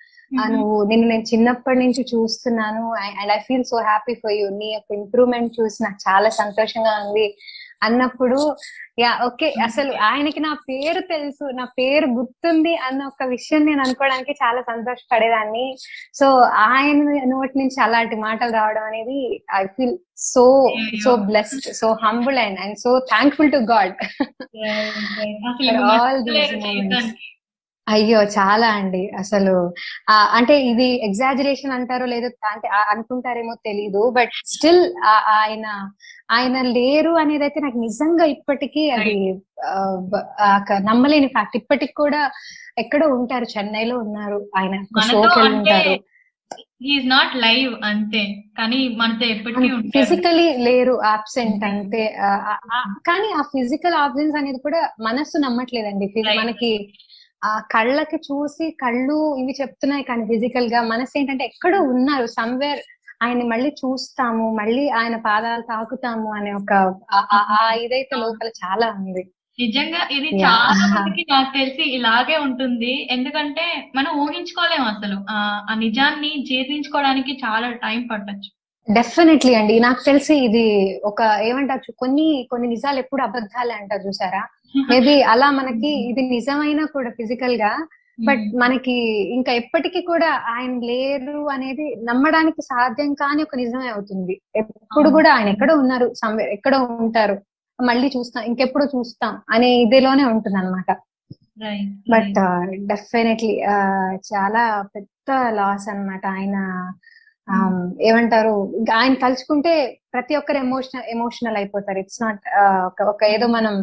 ఆ, 0.42 0.48
నువ్వు 0.48 0.84
నిన్ను 0.84 1.08
నేను 1.08 1.22
చిన్నప్పటి 1.22 1.80
నుంచి 1.80 2.06
చూస్తున్నాను. 2.16 2.94
And 2.94 3.32
I 3.32 3.38
feel 3.38 3.64
so 3.64 3.78
happy 3.82 4.14
for 4.14 4.32
you 4.32 4.50
నీ 4.50 4.74
యొక్క 4.74 4.94
ఇంప్రూవ్మెంట్ 4.94 5.54
చూసి 5.62 5.84
నాకు 5.84 6.10
చాలా 6.10 6.30
సంతోషంగా 6.30 7.08
ఉంది. 7.08 7.38
అన్నప్పుడు 7.82 8.40
యా 9.00 9.12
ఓకే 9.26 9.48
అసలు 9.64 9.92
ఆయనకి 10.04 10.40
నా 10.40 10.54
పేరు 10.70 11.02
తెలుసు 11.12 11.46
నా 11.52 11.66
పేరు 11.80 12.08
గుర్తుంది 12.10 12.74
అన్న 12.78 13.04
ఒక 13.04 13.28
విషయం 13.28 13.66
నేను 13.66 13.82
అనుకోవడానికి 13.82 14.34
చాలా 14.34 14.62
సంతోషపడేదాన్ని 14.62 15.66
సో 16.14 16.28
ఆయన 16.68 16.98
నోటి 17.26 17.58
నుంచి 17.60 17.80
అలాంటి 17.82 18.16
మాటలు 18.16 18.52
రావడం 18.52 18.84
అనేది 18.84 19.20
I 19.56 19.64
feel 19.78 19.96
so 20.26 20.46
so 21.04 21.16
blessed 21.30 21.68
so 21.74 21.90
humble 22.04 22.38
and 22.38 22.60
and 22.60 22.78
so 22.80 22.92
thankful 23.10 23.52
to 23.52 23.62
god 23.74 23.96
moments. 26.62 26.90
జీవితాన్ని. 26.90 27.39
అయ్యో! 27.90 28.24
చాలా 28.24 28.68
అండి. 28.70 29.12
అసలు 29.18 29.54
అంటే 30.32 30.66
ఇది 30.66 31.06
ఎగ్జాజరేషన్ 31.06 31.72
అంటారో 31.72 32.06
లేదో 32.06 32.30
అంటే 32.48 32.68
అనుకుంటారేమో 32.92 33.56
తెలీదు. 33.66 34.10
బట్ 34.10 34.30
స్టిల్ 34.46 34.82
ఆయన 35.38 35.66
ఆయన 36.32 36.62
లేరు 36.62 37.10
అనేది 37.16 37.44
అయితే 37.44 37.60
నాకు 37.60 37.78
నిజంగా 37.78 38.26
ఇప్పటికీ 38.26 38.90
అది 38.90 39.14
నమ్మలేని 40.84 41.28
ఫ్యాక్ట్ 41.28 41.58
ఇప్పటికి 41.58 41.94
కూడా 41.94 42.32
ఎక్కడో 42.78 43.08
ఉంటారు. 43.08 43.46
చెన్నైలో 43.58 43.98
ఉన్నారు. 44.00 44.50
ఆయన 44.58 44.74
షోకి 45.08 45.40
ఉంటారు. 45.56 45.96
ఈజ్ 46.82 47.10
నాట్ 47.10 47.36
లైవ్ 47.36 47.76
అంతే. 47.84 48.22
కానీ 48.58 48.88
మనతో 48.98 49.26
ఎప్పటికీ 49.26 49.68
ఫిజికలీ 49.90 50.58
లేరు. 50.58 51.02
ఆబ్సెంట్ 51.06 51.66
ఆ, 52.22 52.30
ఆ, 52.74 52.84
కానీ 53.08 53.34
ఆ 53.38 53.42
ఫిజికల్ 53.42 53.94
ఆబ్సెన్స్ 53.94 54.38
అనేది 54.38 54.60
కూడా 54.60 54.90
మనస్సు 55.02 55.38
నమ్మట్లేదండి. 55.38 56.08
మనకి 56.40 56.72
ఆ 57.44 57.60
కళ్ళకి 57.60 58.16
చూసి 58.16 58.78
కళ్ళు 58.82 59.36
ఇవి 59.36 59.54
చెప్తున్నాయి 59.62 60.04
కానీ 60.04 60.26
ఫిజికల్గా 60.26 60.82
మనసు 60.82 61.18
ఏంటంటే 61.18 61.46
ఎక్కడో 61.46 61.82
ఉన్నారు 61.82 62.26
సమ్వేర్ 62.26 62.80
ఆయన్ని 63.24 63.44
మళ్ళీ 63.44 63.70
చూస్తాము 63.70 64.56
మళ్ళీ 64.56 64.90
ఆయన 64.90 65.16
పాదాలు 65.16 65.62
తాకుతాము 65.62 66.34
అనే 66.34 66.54
ఒక 66.54 66.96
ఆ- 67.14 67.74
ఇదైతే 67.82 68.16
లోపల 68.18 68.48
చాలా 68.48 68.88
ఉంది. 68.88 69.30
నిజంగా 69.60 70.08
ఇది. 70.12 70.44
చాలా 70.44 71.00
మందికి 71.00 71.26
నాకు 71.32 71.58
తెలిసి 71.58 71.96
ఇలాగే 71.96 72.38
ఉంటుంది. 72.38 73.08
ఎందుకంటే 73.12 73.92
మనం 73.96 74.12
ఊహించుకోలేము 74.20 74.86
అసలు. 74.86 75.26
ఆ 75.30 75.66
ఆ 75.72 75.74
నిజాన్ని 75.74 76.46
జీర్ణించుకోవడానికి 76.50 77.42
చాలా 77.46 77.72
టైం 77.72 78.08
పట్టొచ్చు. 78.12 78.50
డెఫినెట్లీ 78.94 79.56
అండి. 79.56 79.80
నాకు 79.80 80.06
తెలిసి 80.06 80.36
ఇది 80.36 81.00
ఒక 81.06 81.22
ఏమంటారు 81.42 81.92
కొన్ని 81.92 82.48
కొన్ని 82.52 82.68
నిజాలు 82.68 83.00
ఎప్పుడు 83.00 83.22
అబద్ధాలే 83.22 83.76
అంటారు 83.76 84.02
చూసారా? 84.02 84.44
మేబీ 84.92 85.16
అలా 85.32 85.48
మనకి 85.52 85.92
ఇది 86.10 86.22
నిజమైనా 86.30 86.84
కూడా 86.96 87.10
ఫిజికల్గా 87.20 87.72
బట్ 88.20 88.44
మనకి 88.62 88.96
ఇంకా 89.36 89.52
ఎప్పటికీ 89.62 90.00
కూడా 90.10 90.30
ఆయన 90.54 90.74
లేరు 90.90 91.38
అనేది 91.54 91.86
నమ్మడానికి 92.04 92.62
సాధ్యం 92.62 93.12
కాని 93.22 93.42
ఒక 93.44 93.56
నిజమే 93.56 93.88
అవుతుంది. 93.90 94.34
ఎప్పుడు. 94.62 95.10
కూడా 95.18 95.30
ఆయన 95.36 95.48
ఎక్కడో 95.56 95.74
ఉన్నారు 95.84 96.08
somewhere, 96.22 96.50
ఎక్కడో 96.58 96.80
ఉంటారు. 97.00 97.36
మళ్ళీ 97.80 98.08
చూస్తాం 98.16 98.44
ఇంకెప్పుడు 98.50 98.86
చూస్తాం 98.96 99.34
అనే 99.50 99.70
ఇదిలోనే 99.84 100.26
ఉంటుంది 100.34 100.58
అనమాట 100.62 100.90
బట్ 102.14 102.38
డెఫినెట్లీ 102.92 103.54
చాలా 104.30 104.64
పెద్ద 104.96 105.30
లాస్ 105.60 105.88
అన్నమాట 105.92 106.26
ఆయన 106.36 106.58
ఏమంటారు 108.10 108.54
ఆయన 108.94 109.14
తలుచుకుంటే 109.24 109.74
ప్రతి 110.14 110.34
ఒక్కరు 110.40 110.60
ఎమోషనల్ 110.66 111.08
ఎమోషనల్ 111.16 111.58
అయిపోతారు. 111.62 112.00
ఇట్స్ 112.04 112.22
నాట్ 112.24 112.44
ఒక 113.06 113.22
ఏదో 113.36 113.48
మనం 113.58 113.76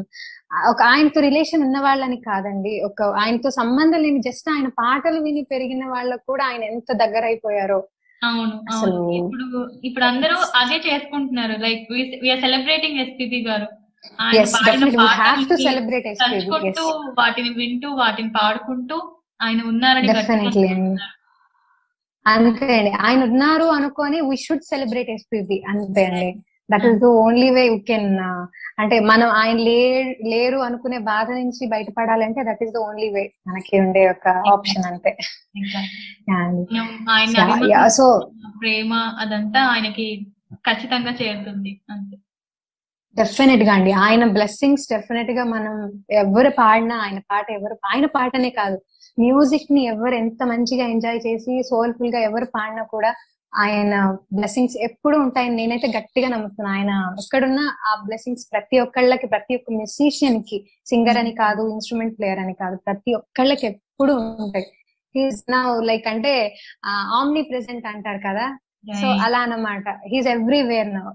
ఒక 0.50 0.80
ఆయనతో 0.82 1.20
రిలేషన్ 1.20 1.62
ఉన్న 1.62 1.78
వాళ్ళని 1.80 2.18
కాదండి. 2.26 2.72
ఒక 2.84 3.02
ఆయనతో 3.22 3.50
సంబంధం 3.50 4.00
లేని 4.02 4.20
జస్ట్ 4.20 4.48
ఆయన 4.50 4.68
పాటలు 4.80 5.18
విని 5.22 5.42
పెరిగిన 5.44 5.84
వాళ్ళకు 5.86 6.24
కూడా 6.26 6.44
ఆయన 6.44 6.62
ఎంత 6.72 6.90
దగ్గర 7.02 7.24
అయిపోయారో 7.24 7.78
అవును. 8.22 8.54
అవును 8.72 8.92
ఇప్పుడు 9.18 9.46
ఇప్పుడు 9.84 10.04
అందరూ 10.04 10.36
అదే 10.60 10.76
చేసుకుంటున్నారు. 10.86 11.56
లైక్ 11.58 11.82
వీఆర్ 12.22 12.40
సెలబ్రేటింగ్ 12.40 13.00
ఎస్పీబీ 13.00 13.40
గారు. 13.48 13.68
తలుచుకుంటూ 16.22 16.84
వాటిని 17.18 17.50
వింటూ 17.58 17.88
వాటిని 17.94 18.30
పాడుకుంటూ 18.38 18.96
ఆయన 19.40 19.60
ఉన్నారని. 19.72 20.08
అంతే 22.26 22.66
అండి. 22.76 22.92
ఆయన 23.06 23.20
ఉన్నారు 23.30 23.66
అనుకొని 23.76 24.20
వీ 24.28 24.36
షుడ్ 24.44 24.64
సెలబ్రేట్ 24.64 25.10
ఎస్పీబీ 25.10 25.58
అంతే 25.72 26.04
అండి. 26.08 26.28
That 26.70 26.86
is 26.86 26.98
the 27.00 27.08
only 27.24 27.48
way 27.50 27.62
you 27.66 27.76
can 27.90 28.08
అంటే 28.78 28.96
మనం 29.00 29.28
ఆయన 29.40 29.58
లేరు 30.32 30.58
అనుకునే 30.58 30.98
బాధ 31.10 31.28
నుంచి 31.30 31.66
బయటపడాలంటే 31.66 32.42
that 32.42 32.62
is 32.62 32.72
the 32.72 32.78
only 32.78 33.08
way 33.08 33.24
మనకి 33.48 33.74
ఉండే 33.80 34.02
ఒక 34.10 34.28
ఆప్షన్ 34.54 34.86
అంతే. 34.92 35.12
So 37.98 38.06
ప్రేమ 38.60 38.94
అదంతా 39.18 39.60
ఆయనకి 39.64 40.06
ఖచ్చితంగా 40.66 41.12
చేరుతుంది. 41.12 41.72
అంతే. 41.90 42.16
డెఫినెట్గా 43.16 43.72
అండి. 43.72 43.92
ఆయన 43.92 44.24
బ్లెస్సింగ్స్ 44.26 44.86
డెఫినెట్గా 44.92 45.44
మనం 45.44 45.74
ఎవరు 46.12 46.50
పాడినా 46.50 46.96
ఆయన 46.96 47.18
పాట 47.30 47.46
ఎవరు 47.50 47.76
ఆయన 47.86 48.06
పాటనే 48.06 48.50
కాదు. 48.50 48.76
మ్యూజిక్ని 49.18 49.82
ఎవరు 49.84 50.14
ఎంత 50.14 50.42
మంచిగా 50.42 50.86
ఎంజాయ్ 50.86 51.20
చేసి 51.26 51.62
సోల్ఫుల్గా 51.62 52.20
ఎవరు 52.20 52.44
పాడినా 52.44 52.82
కూడా 52.94 53.10
ఆయన 53.56 53.94
బ్లెస్సింగ్స్ 54.32 54.76
ఎప్పుడు 54.80 55.16
ఉంటాయని 55.16 55.56
నేనైతే 55.56 55.88
గట్టిగా 55.96 56.28
నమ్ముతున్నాను. 56.28 56.72
ఆయన 56.78 56.92
ఎక్కడున్నా 57.22 57.64
ఆ 57.88 57.92
బ్లెస్సింగ్స్ 58.06 58.46
ప్రతి 58.52 58.78
ఒక్కళ్ళకి 58.80 59.26
ప్రతి 59.26 59.56
ఒక్క 59.56 59.70
మ్యూజిషియన్కి 59.72 60.58
సింగర్ 60.86 61.18
అని 61.18 61.32
కాదు 61.34 61.62
ఇన్స్ట్రుమెంట్ 61.74 62.18
ప్లేయర్ 62.18 62.38
అని 62.38 62.54
కాదు 62.54 62.76
ప్రతి 62.76 63.14
ఒక్కళ్ళకి 63.14 63.66
ఎప్పుడు 63.66 64.14
ఉంటాయి. 64.44 64.66
హీస్ 65.14 65.40
నా 65.50 65.60
లైక్ 65.90 66.08
అంటే 66.08 66.32
ఆమ్ని 67.18 67.42
ప్రెసెంట్ 67.42 67.86
అంటారు 67.86 68.22
కదా? 68.28 68.46
సో 69.00 69.06
అలా 69.24 69.38
అన్నమాట. 69.38 69.88
He's 70.12 70.28
everywhere 70.28 70.90
now 70.94 71.06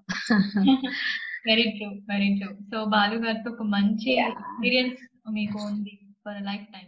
very 1.49 1.67
true 1.77 1.87
very 2.09 2.27
true 2.39 2.49
so 2.71 2.79
Balu 2.85 3.15
గారితో 3.25 3.49
ఒక 3.51 3.63
మంచి 3.75 4.09
ఎక్స్పీరియన్స్ 4.25 4.99
మీకు 5.37 5.57
ఉంది 5.69 5.93
ఫర్ 6.25 6.41
లైఫ్ 6.49 6.65
టైం 6.73 6.87